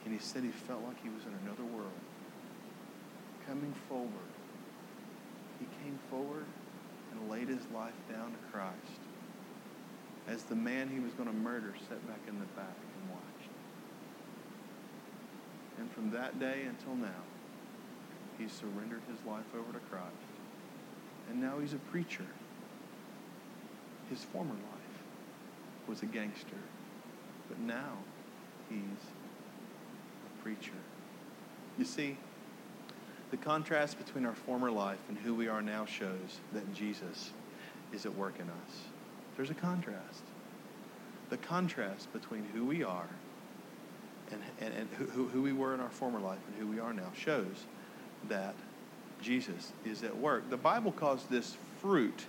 And 0.03 0.13
he 0.13 0.19
said 0.19 0.43
he 0.43 0.49
felt 0.49 0.83
like 0.83 1.01
he 1.01 1.09
was 1.09 1.23
in 1.23 1.33
another 1.45 1.63
world. 1.63 1.91
Coming 3.47 3.73
forward, 3.87 4.09
he 5.59 5.65
came 5.83 5.99
forward 6.09 6.45
and 7.11 7.29
laid 7.29 7.47
his 7.47 7.65
life 7.73 7.93
down 8.09 8.31
to 8.31 8.37
Christ 8.51 9.04
as 10.27 10.43
the 10.43 10.55
man 10.55 10.89
he 10.89 10.99
was 10.99 11.13
going 11.13 11.29
to 11.29 11.35
murder 11.35 11.73
sat 11.87 12.05
back 12.07 12.19
in 12.27 12.39
the 12.39 12.45
back 12.47 12.75
and 13.01 13.11
watched. 13.11 13.49
And 15.79 15.91
from 15.91 16.11
that 16.11 16.39
day 16.39 16.63
until 16.67 16.95
now, 16.95 17.23
he 18.37 18.47
surrendered 18.47 19.01
his 19.09 19.23
life 19.25 19.45
over 19.53 19.71
to 19.73 19.79
Christ. 19.85 20.11
And 21.29 21.41
now 21.41 21.59
he's 21.59 21.73
a 21.73 21.77
preacher. 21.77 22.25
His 24.09 24.23
former 24.23 24.53
life 24.53 25.03
was 25.87 26.01
a 26.03 26.05
gangster, 26.05 26.57
but 27.47 27.59
now 27.59 27.97
he's 28.69 28.79
a 28.79 30.43
preacher. 30.43 30.77
You 31.77 31.85
see, 31.85 32.17
the 33.31 33.37
contrast 33.37 33.97
between 33.97 34.25
our 34.25 34.35
former 34.35 34.71
life 34.71 34.99
and 35.09 35.17
who 35.17 35.33
we 35.33 35.47
are 35.47 35.61
now 35.61 35.85
shows 35.85 36.39
that 36.53 36.73
Jesus 36.73 37.31
is 37.91 38.05
at 38.05 38.15
work 38.15 38.35
in 38.39 38.49
us. 38.49 38.94
There's 39.35 39.49
a 39.49 39.55
contrast. 39.55 40.21
The 41.29 41.37
contrast 41.37 42.11
between 42.13 42.45
who 42.53 42.65
we 42.65 42.83
are 42.83 43.07
and, 44.31 44.41
and, 44.61 44.73
and 44.73 44.89
who, 45.11 45.27
who 45.27 45.41
we 45.41 45.53
were 45.53 45.73
in 45.73 45.79
our 45.79 45.89
former 45.89 46.19
life 46.19 46.39
and 46.47 46.55
who 46.57 46.67
we 46.67 46.79
are 46.79 46.93
now 46.93 47.11
shows 47.15 47.65
that 48.29 48.55
Jesus 49.21 49.71
is 49.85 50.03
at 50.03 50.15
work. 50.17 50.49
The 50.49 50.57
Bible 50.57 50.91
calls 50.91 51.25
this 51.29 51.57
fruit, 51.81 52.25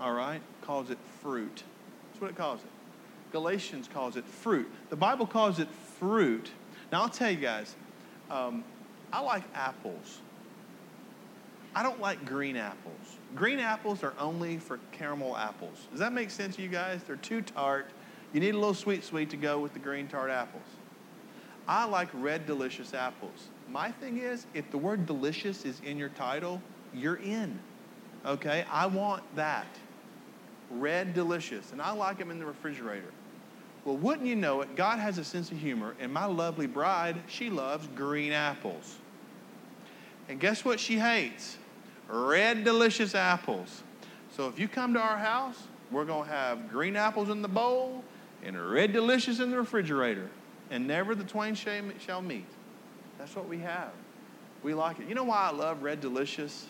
all 0.00 0.12
right? 0.12 0.40
Calls 0.62 0.90
it 0.90 0.98
fruit. 1.22 1.62
That's 2.10 2.20
what 2.20 2.30
it 2.30 2.36
calls 2.36 2.60
it. 2.60 2.70
Galatians 3.32 3.88
calls 3.92 4.16
it 4.16 4.24
fruit. 4.24 4.70
The 4.88 4.96
Bible 4.96 5.26
calls 5.26 5.60
it 5.60 5.68
fruit. 5.98 6.50
Now, 6.90 7.02
I'll 7.02 7.08
tell 7.08 7.30
you 7.30 7.36
guys, 7.36 7.74
um, 8.30 8.64
I 9.12 9.20
like 9.20 9.44
apples. 9.54 10.20
I 11.74 11.82
don't 11.82 12.00
like 12.00 12.24
green 12.24 12.56
apples. 12.56 13.16
Green 13.34 13.60
apples 13.60 14.02
are 14.02 14.14
only 14.18 14.58
for 14.58 14.80
caramel 14.92 15.36
apples. 15.36 15.86
Does 15.90 16.00
that 16.00 16.12
make 16.12 16.30
sense 16.30 16.56
to 16.56 16.62
you 16.62 16.68
guys? 16.68 17.02
They're 17.04 17.16
too 17.16 17.42
tart. 17.42 17.90
You 18.32 18.40
need 18.40 18.54
a 18.54 18.58
little 18.58 18.74
sweet 18.74 19.04
sweet 19.04 19.30
to 19.30 19.36
go 19.36 19.58
with 19.58 19.72
the 19.72 19.78
green 19.78 20.08
tart 20.08 20.30
apples. 20.30 20.62
I 21.68 21.84
like 21.84 22.08
red 22.14 22.46
delicious 22.46 22.94
apples. 22.94 23.48
My 23.68 23.92
thing 23.92 24.18
is, 24.18 24.46
if 24.54 24.70
the 24.70 24.78
word 24.78 25.06
delicious 25.06 25.64
is 25.64 25.80
in 25.84 25.96
your 25.96 26.08
title, 26.08 26.60
you're 26.92 27.16
in. 27.16 27.58
Okay? 28.26 28.64
I 28.70 28.86
want 28.86 29.22
that. 29.36 29.68
Red 30.70 31.14
delicious. 31.14 31.72
And 31.72 31.80
I 31.80 31.92
like 31.92 32.18
them 32.18 32.30
in 32.30 32.40
the 32.40 32.46
refrigerator. 32.46 33.12
Well, 33.84 33.96
wouldn't 33.96 34.26
you 34.26 34.36
know 34.36 34.60
it, 34.60 34.76
God 34.76 34.98
has 34.98 35.18
a 35.18 35.24
sense 35.24 35.50
of 35.50 35.58
humor, 35.58 35.94
and 36.00 36.12
my 36.12 36.26
lovely 36.26 36.66
bride, 36.66 37.16
she 37.28 37.48
loves 37.48 37.88
green 37.94 38.32
apples. 38.32 38.96
And 40.28 40.38
guess 40.38 40.64
what 40.64 40.78
she 40.78 40.98
hates? 40.98 41.56
Red 42.12 42.64
delicious 42.64 43.14
apples. 43.14 43.84
So 44.36 44.48
if 44.48 44.58
you 44.58 44.66
come 44.66 44.94
to 44.94 45.00
our 45.00 45.16
house, 45.16 45.56
we're 45.92 46.04
going 46.04 46.24
to 46.24 46.30
have 46.30 46.68
green 46.68 46.96
apples 46.96 47.30
in 47.30 47.40
the 47.40 47.48
bowl 47.48 48.02
and 48.42 48.70
red 48.70 48.92
delicious 48.92 49.38
in 49.38 49.50
the 49.50 49.56
refrigerator. 49.56 50.28
And 50.70 50.86
never 50.86 51.14
the 51.14 51.24
twain 51.24 51.54
shall 51.54 52.22
meet. 52.22 52.46
That's 53.18 53.36
what 53.36 53.48
we 53.48 53.58
have. 53.58 53.90
We 54.62 54.74
like 54.74 54.98
it. 54.98 55.08
You 55.08 55.14
know 55.14 55.24
why 55.24 55.48
I 55.48 55.52
love 55.52 55.82
red 55.82 56.00
delicious? 56.00 56.66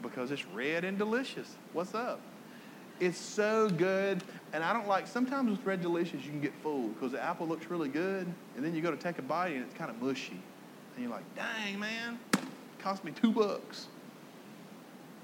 Because 0.00 0.30
it's 0.30 0.46
red 0.46 0.84
and 0.84 0.98
delicious. 0.98 1.56
What's 1.72 1.94
up? 1.94 2.20
It's 3.00 3.18
so 3.18 3.68
good. 3.68 4.22
And 4.52 4.62
I 4.62 4.72
don't 4.72 4.88
like, 4.88 5.06
sometimes 5.06 5.50
with 5.50 5.64
red 5.66 5.80
delicious, 5.80 6.24
you 6.24 6.30
can 6.30 6.40
get 6.40 6.54
fooled 6.62 6.94
because 6.94 7.12
the 7.12 7.22
apple 7.22 7.46
looks 7.46 7.66
really 7.66 7.88
good. 7.88 8.26
And 8.56 8.64
then 8.64 8.74
you 8.74 8.82
go 8.82 8.90
to 8.90 8.96
take 8.96 9.18
a 9.18 9.22
bite 9.22 9.52
and 9.52 9.62
it's 9.62 9.74
kind 9.74 9.90
of 9.90 10.00
mushy. 10.00 10.40
And 10.94 11.04
you're 11.04 11.10
like, 11.10 11.24
dang, 11.34 11.78
man, 11.78 12.18
cost 12.78 13.04
me 13.04 13.12
two 13.12 13.32
bucks. 13.32 13.86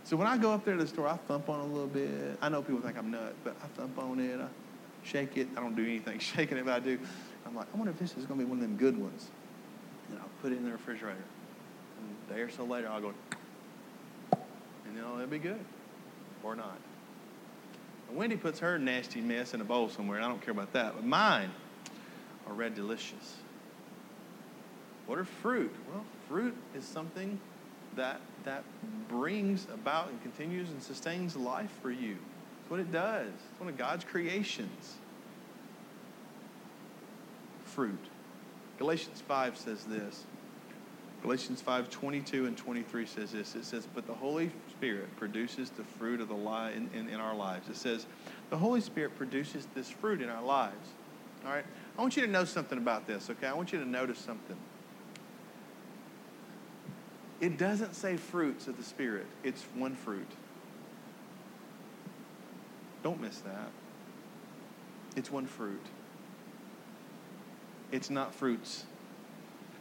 So 0.08 0.16
when 0.16 0.26
I 0.26 0.38
go 0.38 0.52
up 0.52 0.64
there 0.64 0.74
to 0.74 0.82
the 0.82 0.88
store, 0.88 1.06
I 1.06 1.18
thump 1.18 1.50
on 1.50 1.60
it 1.60 1.64
a 1.64 1.66
little 1.66 1.86
bit. 1.86 2.38
I 2.40 2.48
know 2.48 2.62
people 2.62 2.80
think 2.80 2.96
I'm 2.96 3.10
nuts, 3.10 3.34
but 3.44 3.54
I 3.62 3.66
thump 3.78 3.98
on 3.98 4.18
it. 4.18 4.40
I 4.40 4.46
shake 5.04 5.36
it. 5.36 5.48
I 5.54 5.60
don't 5.60 5.76
do 5.76 5.82
anything 5.82 6.18
shaking 6.18 6.56
it, 6.56 6.64
but 6.64 6.72
I 6.72 6.80
do. 6.80 6.98
I'm 7.44 7.54
like, 7.54 7.66
I 7.74 7.76
wonder 7.76 7.92
if 7.92 7.98
this 7.98 8.16
is 8.16 8.24
going 8.24 8.40
to 8.40 8.46
be 8.46 8.48
one 8.48 8.56
of 8.56 8.62
them 8.62 8.78
good 8.78 8.96
ones. 8.96 9.28
And 10.08 10.18
I'll 10.18 10.30
put 10.40 10.52
it 10.52 10.56
in 10.56 10.64
the 10.64 10.72
refrigerator. 10.72 11.22
And 11.98 12.16
a 12.30 12.34
day 12.34 12.40
or 12.40 12.48
so 12.48 12.64
later, 12.64 12.88
I'll 12.88 13.02
go, 13.02 13.12
and 14.86 14.96
know, 14.96 15.16
it'll 15.16 15.26
be 15.26 15.38
good 15.38 15.60
or 16.42 16.56
not. 16.56 16.78
And 18.08 18.16
Wendy 18.16 18.38
puts 18.38 18.60
her 18.60 18.78
nasty 18.78 19.20
mess 19.20 19.52
in 19.52 19.60
a 19.60 19.64
bowl 19.64 19.90
somewhere, 19.90 20.16
and 20.16 20.24
I 20.24 20.28
don't 20.30 20.40
care 20.40 20.52
about 20.52 20.72
that. 20.72 20.94
But 20.94 21.04
mine 21.04 21.50
are 22.46 22.54
red 22.54 22.74
delicious. 22.74 23.36
What 25.04 25.18
are 25.18 25.26
fruit? 25.26 25.76
Well, 25.92 26.06
fruit 26.30 26.56
is 26.74 26.86
something 26.86 27.38
that 27.94 28.22
that 28.48 28.64
brings 29.08 29.66
about 29.74 30.08
and 30.08 30.22
continues 30.22 30.70
and 30.70 30.82
sustains 30.82 31.36
life 31.36 31.70
for 31.82 31.90
you. 31.90 32.16
It's 32.62 32.70
what 32.70 32.80
it 32.80 32.90
does. 32.90 33.28
It's 33.28 33.60
one 33.60 33.68
of 33.68 33.76
God's 33.76 34.04
creations. 34.04 34.94
Fruit. 37.66 37.98
Galatians 38.78 39.22
5 39.28 39.58
says 39.58 39.84
this. 39.84 40.24
Galatians 41.22 41.60
5, 41.60 41.90
22 41.90 42.46
and 42.46 42.56
23 42.56 43.04
says 43.04 43.32
this. 43.32 43.54
It 43.54 43.66
says, 43.66 43.86
But 43.94 44.06
the 44.06 44.14
Holy 44.14 44.50
Spirit 44.70 45.14
produces 45.16 45.68
the 45.68 45.84
fruit 45.84 46.22
of 46.22 46.28
the 46.28 46.34
lie 46.34 46.70
in, 46.70 46.88
in, 46.94 47.10
in 47.10 47.20
our 47.20 47.34
lives. 47.34 47.68
It 47.68 47.76
says, 47.76 48.06
The 48.48 48.56
Holy 48.56 48.80
Spirit 48.80 49.14
produces 49.18 49.66
this 49.74 49.90
fruit 49.90 50.22
in 50.22 50.30
our 50.30 50.42
lives. 50.42 50.88
All 51.44 51.52
right? 51.52 51.64
I 51.98 52.00
want 52.00 52.16
you 52.16 52.24
to 52.24 52.30
know 52.30 52.46
something 52.46 52.78
about 52.78 53.06
this, 53.06 53.28
okay? 53.28 53.46
I 53.46 53.52
want 53.52 53.72
you 53.74 53.78
to 53.78 53.88
notice 53.88 54.18
something. 54.18 54.56
It 57.40 57.56
doesn't 57.56 57.94
say 57.94 58.16
fruits 58.16 58.66
of 58.66 58.76
the 58.76 58.82
Spirit, 58.82 59.26
it's 59.44 59.62
one 59.74 59.94
fruit. 59.94 60.30
Don't 63.02 63.20
miss 63.20 63.38
that. 63.38 63.70
It's 65.16 65.30
one 65.30 65.46
fruit. 65.46 65.84
It's 67.92 68.10
not 68.10 68.34
fruits. 68.34 68.84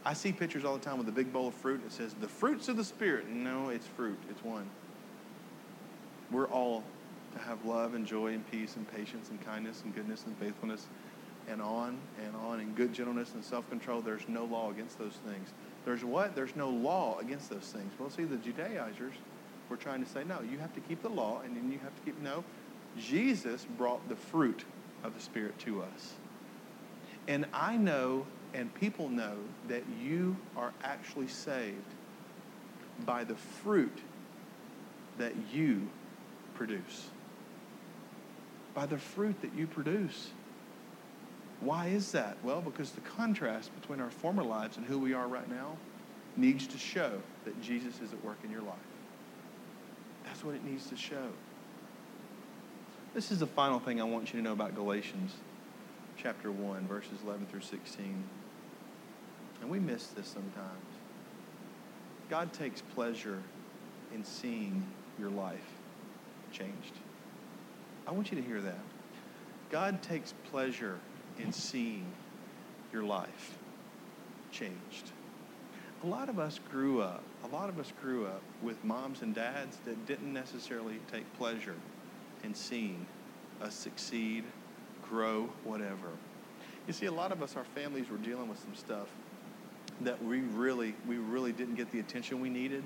I 0.04 0.14
see 0.14 0.32
pictures 0.32 0.64
all 0.64 0.78
the 0.78 0.84
time 0.84 0.98
with 0.98 1.08
a 1.08 1.12
big 1.12 1.32
bowl 1.32 1.48
of 1.48 1.54
fruit. 1.54 1.82
It 1.84 1.92
says 1.92 2.14
the 2.14 2.28
fruits 2.28 2.68
of 2.68 2.76
the 2.76 2.84
Spirit. 2.84 3.28
No, 3.28 3.68
it's 3.68 3.86
fruit. 3.86 4.18
It's 4.30 4.42
one. 4.42 4.70
We're 6.30 6.48
all 6.48 6.84
to 7.32 7.38
have 7.40 7.64
love 7.64 7.94
and 7.94 8.06
joy 8.06 8.32
and 8.32 8.50
peace 8.50 8.76
and 8.76 8.90
patience 8.90 9.30
and 9.30 9.44
kindness 9.44 9.82
and 9.84 9.94
goodness 9.94 10.24
and 10.26 10.36
faithfulness 10.38 10.86
and 11.48 11.60
on 11.60 11.98
and 12.24 12.34
on 12.36 12.60
and 12.60 12.74
good 12.74 12.92
gentleness 12.92 13.34
and 13.34 13.44
self 13.44 13.68
control. 13.68 14.00
There's 14.00 14.26
no 14.28 14.44
law 14.44 14.70
against 14.70 14.98
those 14.98 15.14
things. 15.26 15.52
There's 15.88 16.04
what? 16.04 16.36
There's 16.36 16.54
no 16.54 16.68
law 16.68 17.18
against 17.18 17.48
those 17.48 17.64
things. 17.64 17.90
Well, 17.98 18.10
see, 18.10 18.24
the 18.24 18.36
Judaizers 18.36 19.14
were 19.70 19.78
trying 19.78 20.04
to 20.04 20.10
say, 20.10 20.22
no, 20.22 20.42
you 20.42 20.58
have 20.58 20.74
to 20.74 20.80
keep 20.80 21.00
the 21.00 21.08
law 21.08 21.40
and 21.42 21.56
then 21.56 21.72
you 21.72 21.78
have 21.78 21.96
to 21.96 22.02
keep, 22.04 22.20
no. 22.20 22.44
Jesus 22.98 23.64
brought 23.78 24.06
the 24.06 24.14
fruit 24.14 24.66
of 25.02 25.14
the 25.14 25.20
Spirit 25.20 25.58
to 25.60 25.80
us. 25.80 26.12
And 27.26 27.46
I 27.54 27.78
know 27.78 28.26
and 28.52 28.74
people 28.74 29.08
know 29.08 29.36
that 29.68 29.82
you 30.04 30.36
are 30.58 30.74
actually 30.84 31.28
saved 31.28 31.94
by 33.06 33.24
the 33.24 33.36
fruit 33.36 34.02
that 35.16 35.32
you 35.54 35.88
produce. 36.52 37.06
By 38.74 38.84
the 38.84 38.98
fruit 38.98 39.40
that 39.40 39.54
you 39.54 39.66
produce. 39.66 40.32
Why 41.60 41.86
is 41.88 42.12
that? 42.12 42.36
Well, 42.42 42.60
because 42.60 42.92
the 42.92 43.00
contrast 43.00 43.74
between 43.80 44.00
our 44.00 44.10
former 44.10 44.44
lives 44.44 44.76
and 44.76 44.86
who 44.86 44.98
we 44.98 45.12
are 45.12 45.26
right 45.26 45.48
now 45.48 45.76
needs 46.36 46.66
to 46.68 46.78
show 46.78 47.20
that 47.44 47.60
Jesus 47.60 48.00
is 48.00 48.12
at 48.12 48.24
work 48.24 48.38
in 48.44 48.50
your 48.50 48.62
life. 48.62 48.76
That's 50.24 50.44
what 50.44 50.54
it 50.54 50.64
needs 50.64 50.88
to 50.88 50.96
show. 50.96 51.30
This 53.14 53.32
is 53.32 53.40
the 53.40 53.46
final 53.46 53.80
thing 53.80 54.00
I 54.00 54.04
want 54.04 54.32
you 54.32 54.38
to 54.38 54.44
know 54.44 54.52
about 54.52 54.74
Galatians 54.74 55.32
chapter 56.16 56.52
1, 56.52 56.86
verses 56.86 57.18
11 57.24 57.46
through 57.46 57.62
16. 57.62 58.24
And 59.60 59.70
we 59.70 59.80
miss 59.80 60.08
this 60.08 60.28
sometimes. 60.28 60.84
God 62.28 62.52
takes 62.52 62.82
pleasure 62.82 63.42
in 64.14 64.24
seeing 64.24 64.86
your 65.18 65.30
life 65.30 65.58
changed. 66.52 66.92
I 68.06 68.12
want 68.12 68.30
you 68.30 68.40
to 68.40 68.46
hear 68.46 68.60
that. 68.60 68.78
God 69.70 70.02
takes 70.02 70.34
pleasure 70.50 70.98
in 71.38 71.52
seeing 71.52 72.06
your 72.92 73.02
life 73.02 73.58
changed. 74.50 75.12
A 76.04 76.06
lot 76.06 76.28
of 76.28 76.38
us 76.38 76.60
grew 76.70 77.02
up, 77.02 77.22
a 77.44 77.48
lot 77.48 77.68
of 77.68 77.78
us 77.78 77.92
grew 78.00 78.26
up 78.26 78.42
with 78.62 78.82
moms 78.84 79.22
and 79.22 79.34
dads 79.34 79.78
that 79.84 80.06
didn't 80.06 80.32
necessarily 80.32 81.00
take 81.10 81.30
pleasure 81.36 81.74
in 82.44 82.54
seeing 82.54 83.04
us 83.60 83.74
succeed, 83.74 84.44
grow, 85.08 85.48
whatever. 85.64 86.10
You 86.86 86.92
see, 86.92 87.06
a 87.06 87.12
lot 87.12 87.32
of 87.32 87.42
us, 87.42 87.56
our 87.56 87.64
families 87.64 88.08
were 88.10 88.16
dealing 88.18 88.48
with 88.48 88.58
some 88.60 88.74
stuff 88.74 89.08
that 90.02 90.22
we 90.24 90.40
really, 90.40 90.94
we 91.08 91.16
really 91.16 91.52
didn't 91.52 91.74
get 91.74 91.90
the 91.90 91.98
attention 91.98 92.40
we 92.40 92.48
needed. 92.48 92.84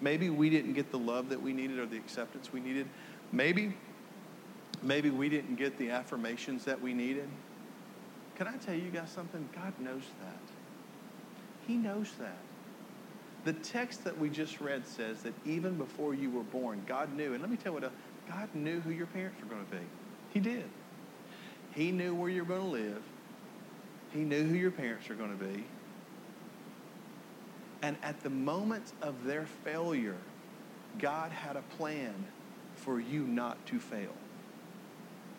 Maybe 0.00 0.28
we 0.28 0.50
didn't 0.50 0.74
get 0.74 0.90
the 0.90 0.98
love 0.98 1.28
that 1.28 1.40
we 1.40 1.52
needed 1.52 1.78
or 1.78 1.86
the 1.86 1.96
acceptance 1.96 2.52
we 2.52 2.60
needed. 2.60 2.86
Maybe, 3.32 3.74
maybe 4.82 5.10
we 5.10 5.28
didn't 5.28 5.56
get 5.56 5.78
the 5.78 5.90
affirmations 5.90 6.64
that 6.64 6.80
we 6.80 6.92
needed. 6.92 7.28
Can 8.38 8.46
I 8.46 8.56
tell 8.56 8.74
you 8.74 8.88
guys 8.90 9.10
something? 9.10 9.48
God 9.52 9.72
knows 9.80 10.04
that. 10.20 10.40
He 11.66 11.74
knows 11.74 12.12
that. 12.20 12.38
The 13.44 13.52
text 13.52 14.04
that 14.04 14.16
we 14.16 14.30
just 14.30 14.60
read 14.60 14.86
says 14.86 15.22
that 15.22 15.34
even 15.44 15.76
before 15.76 16.14
you 16.14 16.30
were 16.30 16.44
born, 16.44 16.80
God 16.86 17.14
knew. 17.16 17.32
And 17.32 17.42
let 17.42 17.50
me 17.50 17.56
tell 17.56 17.72
you 17.72 17.80
what, 17.80 17.84
uh, 17.84 17.90
God 18.30 18.48
knew 18.54 18.78
who 18.80 18.90
your 18.90 19.06
parents 19.06 19.36
were 19.42 19.48
going 19.48 19.66
to 19.66 19.72
be. 19.72 19.82
He 20.32 20.40
did. 20.40 20.64
He 21.74 21.90
knew 21.90 22.14
where 22.14 22.30
you 22.30 22.44
were 22.44 22.48
going 22.48 22.62
to 22.62 22.68
live. 22.68 23.02
He 24.12 24.20
knew 24.20 24.44
who 24.44 24.54
your 24.54 24.70
parents 24.70 25.08
were 25.08 25.16
going 25.16 25.36
to 25.36 25.44
be. 25.44 25.64
And 27.82 27.96
at 28.02 28.20
the 28.22 28.30
moment 28.30 28.92
of 29.02 29.24
their 29.24 29.46
failure, 29.64 30.16
God 30.98 31.32
had 31.32 31.56
a 31.56 31.62
plan 31.76 32.14
for 32.76 33.00
you 33.00 33.22
not 33.22 33.64
to 33.66 33.80
fail. 33.80 34.14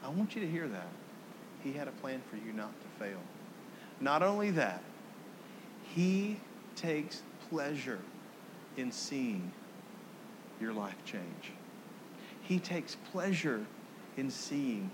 I 0.03 0.09
want 0.09 0.35
you 0.35 0.41
to 0.41 0.47
hear 0.47 0.67
that. 0.67 0.98
He 1.63 1.74
had 1.74 1.88
a 1.88 1.91
plan 1.91 2.22
for 2.30 2.38
you 2.38 2.54
not 2.54 2.72
to 2.82 3.04
fail. 3.04 3.19
Not 4.00 4.24
only 4.24 4.52
that, 4.52 4.82
He 5.95 6.38
takes 6.76 7.22
pleasure 7.50 8.00
in 8.78 8.91
seeing 8.91 9.52
your 10.62 10.74
life 10.74 11.04
change. 11.06 11.52
He 12.41 12.60
takes 12.60 12.95
pleasure 13.12 13.65
in 14.17 14.32
seeing 14.32 14.89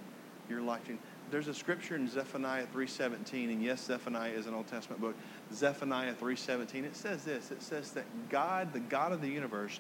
your 0.50 0.62
life 0.62 0.86
change. 0.88 1.00
There's 1.32 1.48
a 1.48 1.54
scripture 1.54 1.96
in 1.96 2.08
Zephaniah 2.08 2.68
3:17, 2.74 3.50
and 3.50 3.64
yes, 3.64 3.84
Zephaniah 3.86 4.32
is 4.32 4.46
an 4.46 4.54
Old 4.54 4.68
Testament 4.68 5.02
book. 5.02 5.16
Zephaniah 5.54 6.14
3:17. 6.14 6.84
It 6.84 6.96
says 6.96 7.24
this. 7.24 7.52
It 7.52 7.62
says 7.62 7.92
that 7.92 8.06
God, 8.30 8.74
the 8.74 8.80
God 8.80 9.12
of 9.12 9.22
the 9.22 9.30
universe, 9.30 9.80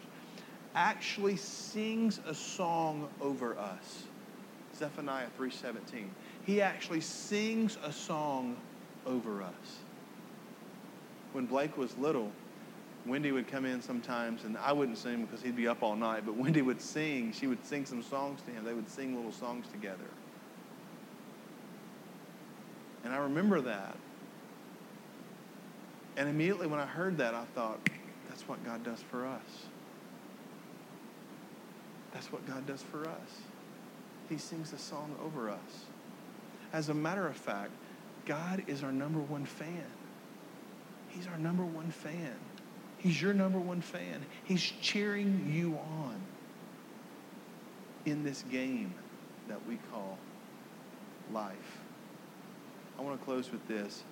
actually 0.74 1.38
sings 1.38 2.20
a 2.28 2.34
song 2.34 3.10
over 3.22 3.58
us. 3.58 4.04
Zephaniah 4.78 5.28
3:17. 5.38 6.10
He 6.46 6.62
actually 6.62 7.02
sings 7.02 7.78
a 7.84 7.92
song 7.92 8.58
over 9.06 9.42
us. 9.42 9.80
When 11.34 11.46
Blake 11.46 11.76
was 11.78 11.98
little, 11.98 12.32
Wendy 13.06 13.32
would 13.32 13.48
come 13.48 13.66
in 13.66 13.82
sometimes, 13.82 14.44
and 14.44 14.58
I 14.58 14.72
wouldn't 14.72 14.98
sing 14.98 15.26
because 15.26 15.42
he'd 15.42 15.56
be 15.56 15.68
up 15.68 15.84
all 15.84 15.96
night, 15.96 16.24
but 16.26 16.36
Wendy 16.38 16.62
would 16.62 16.82
sing. 16.82 17.32
She 17.32 17.48
would 17.48 17.64
sing 17.66 17.86
some 17.86 18.02
songs 18.02 18.42
to 18.44 18.52
him. 18.52 18.64
They 18.64 18.74
would 18.74 18.90
sing 18.90 19.16
little 19.16 19.32
songs 19.32 19.68
together. 19.72 20.06
And 23.04 23.14
I 23.14 23.18
remember 23.18 23.62
that. 23.62 23.96
And 26.18 26.30
immediately 26.30 26.68
when 26.68 26.80
I 26.80 26.86
heard 26.86 27.18
that, 27.18 27.34
I 27.36 27.46
thought, 27.54 27.80
that's 28.30 28.48
what 28.48 28.64
God 28.66 28.84
does 28.84 29.02
for 29.02 29.26
us. 29.26 29.42
That's 32.14 32.32
what 32.32 32.48
God 32.48 32.66
does 32.66 32.82
for 32.82 33.08
us. 33.08 33.42
He 34.30 34.38
sings 34.38 34.74
a 34.74 34.78
song 34.78 35.16
over 35.24 35.50
us. 35.50 35.86
As 36.76 36.90
a 36.90 36.94
matter 36.94 37.26
of 37.26 37.38
fact, 37.38 37.72
God 38.26 38.66
is 38.68 38.84
our 38.84 38.92
number 38.92 39.20
one 39.20 39.46
fan. 39.46 39.86
He's 41.08 41.26
our 41.26 41.38
number 41.38 41.64
one 41.64 41.90
fan. 41.90 42.36
He's 42.98 43.22
your 43.22 43.34
number 43.34 43.60
one 43.60 43.80
fan. 43.80 44.26
He's 44.44 44.62
cheering 44.62 45.50
you 45.50 45.78
on 45.78 46.22
in 48.06 48.26
this 48.26 48.44
game 48.52 48.94
that 49.48 49.66
we 49.66 49.78
call 49.90 50.18
life. 51.32 51.78
I 53.00 53.04
want 53.04 53.18
to 53.18 53.26
close 53.26 53.54
with 53.54 53.66
this. 53.70 54.04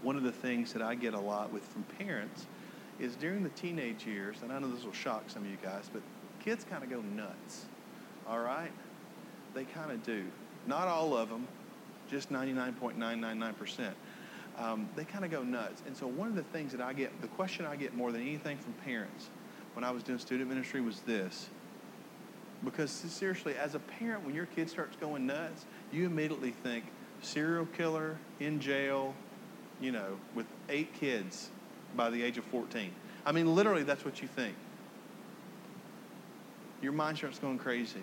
One 0.00 0.16
of 0.16 0.22
the 0.22 0.32
things 0.32 0.72
that 0.72 0.80
I 0.80 0.94
get 0.94 1.12
a 1.12 1.20
lot 1.20 1.52
with 1.52 1.64
from 1.64 1.82
parents 1.98 2.46
is 2.98 3.14
during 3.14 3.42
the 3.42 3.50
teenage 3.50 4.06
years, 4.06 4.38
and 4.40 4.50
I 4.50 4.58
know 4.58 4.70
this 4.70 4.86
will 4.86 4.92
shock 4.94 5.24
some 5.28 5.42
of 5.42 5.50
you 5.50 5.58
guys, 5.62 5.90
but 5.92 6.00
kids 6.42 6.64
kind 6.64 6.82
of 6.82 6.88
go 6.88 7.02
nuts. 7.02 7.66
All 8.26 8.40
right? 8.40 8.72
They 9.52 9.64
kind 9.64 9.92
of 9.92 10.02
do. 10.02 10.24
Not 10.66 10.88
all 10.88 11.14
of 11.14 11.28
them, 11.28 11.46
just 12.10 12.32
99.999%. 12.32 13.90
Um, 14.56 14.88
they 14.94 15.04
kind 15.04 15.24
of 15.24 15.30
go 15.30 15.42
nuts. 15.42 15.82
And 15.86 15.96
so 15.96 16.06
one 16.06 16.28
of 16.28 16.36
the 16.36 16.42
things 16.42 16.72
that 16.72 16.80
I 16.80 16.92
get, 16.92 17.20
the 17.20 17.28
question 17.28 17.66
I 17.66 17.76
get 17.76 17.94
more 17.94 18.12
than 18.12 18.20
anything 18.20 18.56
from 18.58 18.72
parents 18.74 19.30
when 19.74 19.84
I 19.84 19.90
was 19.90 20.02
doing 20.02 20.18
student 20.18 20.48
ministry 20.48 20.80
was 20.80 21.00
this. 21.00 21.48
Because 22.64 22.90
seriously, 22.90 23.54
as 23.56 23.74
a 23.74 23.78
parent, 23.78 24.24
when 24.24 24.34
your 24.34 24.46
kid 24.46 24.70
starts 24.70 24.96
going 24.96 25.26
nuts, 25.26 25.66
you 25.92 26.06
immediately 26.06 26.52
think 26.52 26.84
serial 27.20 27.66
killer 27.66 28.16
in 28.40 28.60
jail, 28.60 29.14
you 29.80 29.92
know, 29.92 30.18
with 30.34 30.46
eight 30.68 30.94
kids 30.94 31.50
by 31.96 32.10
the 32.10 32.22
age 32.22 32.38
of 32.38 32.44
14. 32.46 32.90
I 33.26 33.32
mean, 33.32 33.54
literally, 33.54 33.82
that's 33.82 34.04
what 34.04 34.22
you 34.22 34.28
think. 34.28 34.54
Your 36.80 36.92
mind 36.92 37.18
starts 37.18 37.38
going 37.38 37.58
crazy. 37.58 38.00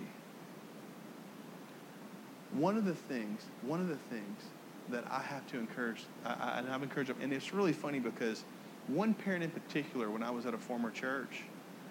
One 2.53 2.77
of 2.77 2.85
the 2.85 2.95
things, 2.95 3.43
one 3.61 3.79
of 3.79 3.87
the 3.87 3.95
things 3.95 4.43
that 4.89 5.05
I 5.09 5.21
have 5.21 5.47
to 5.47 5.57
encourage, 5.57 6.03
I, 6.25 6.33
I, 6.33 6.59
and 6.59 6.69
I've 6.69 6.83
encouraged 6.83 7.09
them, 7.09 7.17
and 7.21 7.31
it's 7.31 7.53
really 7.53 7.73
funny 7.73 7.99
because 7.99 8.43
one 8.87 9.13
parent 9.13 9.43
in 9.43 9.51
particular, 9.51 10.09
when 10.09 10.23
I 10.23 10.31
was 10.31 10.45
at 10.45 10.53
a 10.53 10.57
former 10.57 10.91
church, 10.91 11.43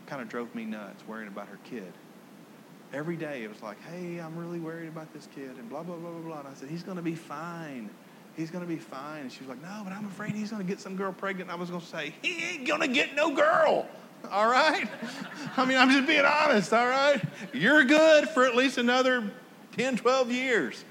kind 0.06 0.20
of 0.20 0.28
drove 0.28 0.54
me 0.54 0.64
nuts 0.64 1.02
worrying 1.06 1.28
about 1.28 1.48
her 1.48 1.58
kid. 1.64 1.92
Every 2.92 3.16
day 3.16 3.44
it 3.44 3.48
was 3.48 3.62
like, 3.62 3.80
hey, 3.84 4.18
I'm 4.18 4.36
really 4.36 4.58
worried 4.58 4.88
about 4.88 5.12
this 5.14 5.28
kid, 5.34 5.56
and 5.56 5.68
blah, 5.68 5.82
blah, 5.82 5.96
blah, 5.96 6.10
blah, 6.10 6.20
blah. 6.20 6.38
And 6.40 6.48
I 6.48 6.54
said, 6.54 6.68
he's 6.68 6.82
going 6.82 6.96
to 6.96 7.02
be 7.02 7.14
fine. 7.14 7.88
He's 8.36 8.50
going 8.50 8.64
to 8.64 8.68
be 8.68 8.78
fine. 8.78 9.22
And 9.22 9.32
she 9.32 9.40
was 9.40 9.48
like, 9.48 9.62
no, 9.62 9.82
but 9.84 9.92
I'm 9.92 10.06
afraid 10.06 10.32
he's 10.32 10.50
going 10.50 10.62
to 10.62 10.68
get 10.68 10.80
some 10.80 10.96
girl 10.96 11.12
pregnant. 11.12 11.50
And 11.50 11.56
I 11.56 11.60
was 11.60 11.70
going 11.70 11.82
to 11.82 11.86
say, 11.86 12.14
he 12.22 12.42
ain't 12.44 12.66
going 12.66 12.80
to 12.80 12.88
get 12.88 13.14
no 13.14 13.34
girl. 13.34 13.86
All 14.30 14.50
right? 14.50 14.88
I 15.56 15.64
mean, 15.64 15.78
I'm 15.78 15.90
just 15.90 16.06
being 16.06 16.26
honest, 16.26 16.74
all 16.74 16.86
right? 16.86 17.22
You're 17.54 17.84
good 17.84 18.28
for 18.28 18.44
at 18.44 18.54
least 18.54 18.76
another 18.76 19.30
10, 19.72 19.96
12 19.96 20.30
years. 20.32 20.84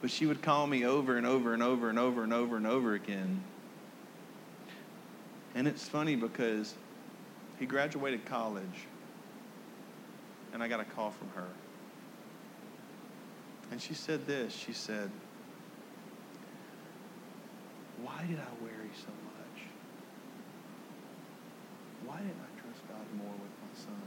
But 0.00 0.10
she 0.10 0.26
would 0.26 0.42
call 0.42 0.66
me 0.66 0.84
over 0.84 1.16
and 1.16 1.26
over 1.26 1.54
and 1.54 1.62
over 1.62 1.88
and 1.88 1.98
over 1.98 2.24
and 2.24 2.32
over 2.32 2.56
and 2.56 2.66
over 2.66 2.94
again. 2.94 3.42
And 5.54 5.68
it's 5.68 5.88
funny 5.88 6.16
because 6.16 6.74
he 7.58 7.66
graduated 7.66 8.24
college, 8.24 8.86
and 10.52 10.62
I 10.62 10.68
got 10.68 10.80
a 10.80 10.84
call 10.84 11.10
from 11.12 11.28
her. 11.36 11.48
And 13.70 13.80
she 13.80 13.94
said 13.94 14.26
this 14.26 14.52
she 14.52 14.72
said, 14.72 15.10
Why 18.02 18.24
did 18.28 18.38
I 18.38 18.62
worry 18.62 18.90
so 18.94 19.08
much? 19.08 19.62
Why 22.04 22.18
didn't 22.18 22.40
I 22.40 22.60
trust 22.60 22.86
God 22.88 23.06
more 23.16 23.32
with 23.32 23.54
my 23.62 23.74
son? 23.74 24.02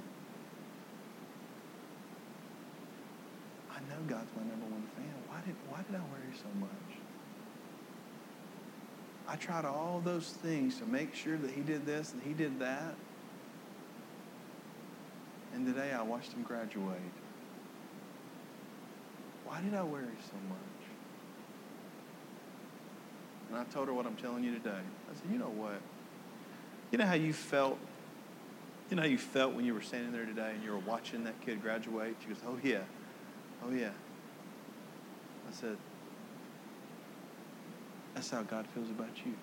I 3.72 3.75
know 3.90 4.02
God's 4.08 4.30
my 4.36 4.44
number 4.44 4.66
one 4.66 4.84
fan. 4.96 5.14
Why 5.30 5.42
did, 5.46 5.56
why 5.70 5.80
did 5.84 5.96
I 5.96 6.04
worry 6.12 6.34
so 6.36 6.50
much? 6.60 6.70
I 9.28 9.36
tried 9.36 9.66
all 9.66 10.02
those 10.04 10.30
things 10.30 10.78
to 10.80 10.86
make 10.86 11.16
sure 11.16 11.38
that 11.38 11.52
he 11.52 11.62
did 11.62 11.86
this 11.86 12.14
and 12.14 12.22
he 12.22 12.34
did 12.34 12.60
that. 12.60 12.96
And 15.54 15.66
today 15.66 15.94
I 15.94 16.02
watched 16.04 16.34
him 16.34 16.44
graduate. 16.44 17.00
Why 19.46 19.62
did 19.62 19.74
I 19.74 19.84
worry 19.84 20.06
so 20.22 20.36
much? 20.50 20.60
And 23.50 23.60
I 23.60 23.64
told 23.66 23.88
her 23.88 23.94
what 23.94 24.06
I'm 24.06 24.16
telling 24.16 24.44
you 24.44 24.54
today. 24.54 24.72
I 24.72 25.14
said, 25.14 25.32
you 25.32 25.38
know 25.38 25.50
what? 25.50 25.80
You 26.92 26.98
know 26.98 27.06
how 27.06 27.14
you 27.14 27.34
felt? 27.34 27.78
You 28.90 28.98
know 28.98 29.04
how 29.04 29.08
you 29.08 29.18
felt 29.18 29.54
when 29.54 29.66
you 29.66 29.74
were 29.74 29.82
standing 29.82 30.12
there 30.12 30.26
today 30.26 30.52
and 30.54 30.64
you 30.64 30.72
were 30.72 30.80
watching 30.80 31.24
that 31.24 31.40
kid 31.42 31.62
graduate? 31.62 32.16
She 32.22 32.28
goes, 32.28 32.38
oh, 32.48 32.58
yeah. 32.64 32.82
Oh, 33.68 33.72
yeah. 33.74 33.90
I 35.48 35.52
said, 35.52 35.78
that's 38.14 38.30
how 38.30 38.44
God 38.44 38.68
feels 38.76 38.90
about 38.92 39.10
you. 39.26 39.34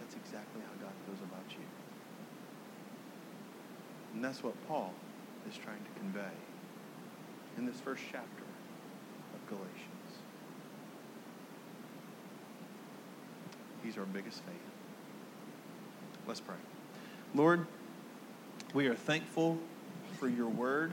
That's 0.00 0.14
exactly 0.16 0.60
how 0.60 0.84
God 0.84 0.92
feels 1.06 1.20
about 1.20 1.44
you. 1.58 1.64
And 4.14 4.22
that's 4.22 4.42
what 4.42 4.54
Paul 4.68 4.92
is 5.48 5.56
trying 5.56 5.82
to 5.82 6.00
convey 6.00 6.34
in 7.56 7.64
this 7.64 7.76
first 7.76 8.02
chapter 8.12 8.44
of 9.32 9.48
Galatians. 9.48 9.70
He's 13.82 13.96
our 13.96 14.04
biggest 14.04 14.40
fan. 14.42 14.54
Let's 16.26 16.40
pray. 16.40 16.56
Lord, 17.34 17.66
we 18.74 18.88
are 18.88 18.94
thankful 18.94 19.58
for 20.18 20.28
your 20.28 20.48
word 20.48 20.92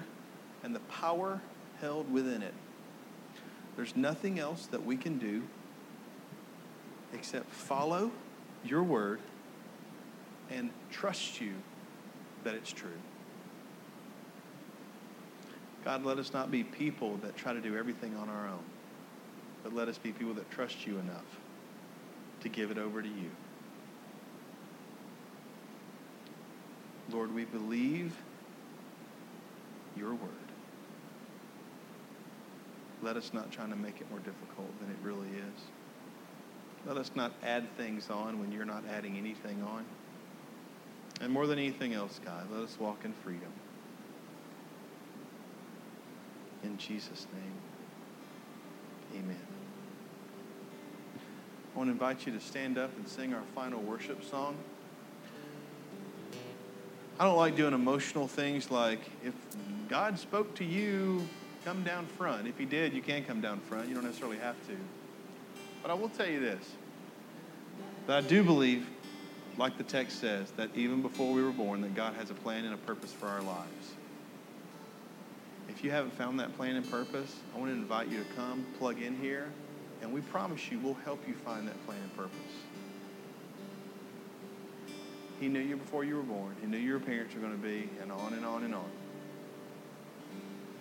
and 0.64 0.76
the 0.76 0.80
power 0.82 1.42
held 1.80 2.12
within 2.12 2.42
it. 2.42 2.54
There's 3.76 3.96
nothing 3.96 4.40
else 4.40 4.68
that 4.68 4.86
we 4.86 4.98
can 4.98 5.18
do 5.18 5.44
except 7.14 7.52
follow 7.52 8.12
your 8.64 8.84
word 8.84 9.20
and 10.50 10.70
trust 10.92 11.42
you 11.42 11.54
that 12.44 12.54
it's 12.56 12.72
true. 12.72 12.90
God, 15.84 16.06
let 16.06 16.20
us 16.20 16.34
not 16.34 16.52
be 16.52 16.64
people 16.64 17.18
that 17.18 17.36
try 17.36 17.54
to 17.54 17.62
do 17.62 17.78
everything 17.78 18.16
on 18.16 18.30
our 18.30 18.48
own. 18.48 18.64
but 19.64 19.74
let 19.74 19.88
us 19.88 19.98
be 19.98 20.12
people 20.12 20.34
that 20.36 20.50
trust 20.52 20.86
you 20.88 20.98
enough 20.98 21.40
to 22.42 22.50
give 22.50 22.72
it 22.72 22.78
over 22.78 23.02
to 23.02 23.08
you. 23.08 23.30
Lord, 27.12 27.34
we 27.34 27.46
believe 27.46 28.16
your 29.96 30.12
word. 30.12 30.30
Let 33.02 33.18
us 33.18 33.32
not 33.34 33.52
try 33.52 33.68
to 33.68 33.76
make 33.76 34.00
it 34.00 34.10
more 34.10 34.20
difficult 34.20 34.80
than 34.80 34.90
it 34.90 34.98
really 35.04 35.28
is. 35.28 35.62
Let 36.86 36.98
us 36.98 37.12
not 37.16 37.32
add 37.44 37.66
things 37.78 38.10
on 38.10 38.40
when 38.40 38.52
you're 38.52 38.66
not 38.66 38.84
adding 38.90 39.18
anything 39.18 39.62
on. 39.64 39.86
And 41.20 41.32
more 41.32 41.46
than 41.46 41.60
anything 41.60 41.94
else, 41.94 42.20
God, 42.24 42.48
let 42.52 42.64
us 42.64 42.78
walk 42.80 43.06
in 43.06 43.14
freedom. 43.14 43.52
In 46.64 46.78
Jesus' 46.78 47.28
name, 47.34 49.22
amen. 49.24 49.38
I 51.74 51.78
want 51.78 51.88
to 51.88 51.92
invite 51.92 52.26
you 52.26 52.34
to 52.34 52.40
stand 52.40 52.78
up 52.78 52.96
and 52.98 53.08
sing 53.08 53.34
our 53.34 53.44
final 53.56 53.82
worship 53.82 54.24
song. 54.24 54.58
I 57.22 57.26
don't 57.26 57.38
like 57.38 57.56
doing 57.56 57.76
emotional 57.76 58.28
things 58.28 58.72
like 58.72 59.00
if 59.24 59.36
God 59.88 60.18
spoke 60.18 60.56
to 60.56 60.66
you, 60.66 61.22
come 61.64 61.84
down 61.84 62.08
front. 62.08 62.48
If 62.48 62.58
He 62.58 62.66
did, 62.66 62.94
you 62.94 63.04
can 63.04 63.24
come 63.24 63.42
down 63.42 63.60
front. 63.60 63.88
You 63.88 63.94
don't 63.94 64.06
necessarily 64.06 64.40
have 64.40 64.56
to. 64.66 64.76
But 65.84 65.92
I 65.92 65.94
will 65.94 66.10
tell 66.10 66.28
you 66.28 66.40
this 66.40 66.66
that 68.08 68.18
I 68.18 68.28
do 68.28 68.42
believe, 68.42 68.88
like 69.56 69.78
the 69.78 69.84
text 69.84 70.20
says, 70.20 70.50
that 70.58 70.72
even 70.74 71.04
before 71.04 71.32
we 71.32 71.44
were 71.44 71.52
born, 71.52 71.82
that 71.82 71.94
God 71.94 72.16
has 72.16 72.32
a 72.32 72.34
plan 72.34 72.66
and 72.66 72.74
a 72.74 72.78
purpose 72.78 73.14
for 73.14 73.28
our 73.28 73.44
lives. 73.44 73.92
If 75.70 75.84
you 75.84 75.92
haven't 75.92 76.14
found 76.14 76.40
that 76.40 76.58
plan 76.58 76.76
and 76.76 76.90
purpose, 76.90 77.36
I 77.56 77.60
want 77.60 77.70
to 77.70 77.76
invite 77.76 78.08
you 78.08 78.18
to 78.18 78.30
come, 78.34 78.66
plug 78.80 79.00
in 79.00 79.16
here, 79.16 79.52
and 80.02 80.12
we 80.12 80.22
promise 80.22 80.72
you 80.72 80.80
we'll 80.80 80.96
help 81.06 81.20
you 81.28 81.36
find 81.36 81.68
that 81.68 81.86
plan 81.86 82.00
and 82.02 82.18
purpose. 82.18 82.56
He 85.42 85.48
knew 85.48 85.60
you 85.60 85.76
before 85.76 86.04
you 86.04 86.18
were 86.18 86.22
born. 86.22 86.56
He 86.62 86.68
knew 86.68 86.78
your 86.78 87.00
parents 87.00 87.34
were 87.34 87.42
going 87.42 87.52
to 87.52 87.58
be, 87.58 87.90
and 88.00 88.12
on 88.12 88.34
and 88.36 88.46
on 88.46 88.64
and 88.64 88.76
on. 88.76 88.90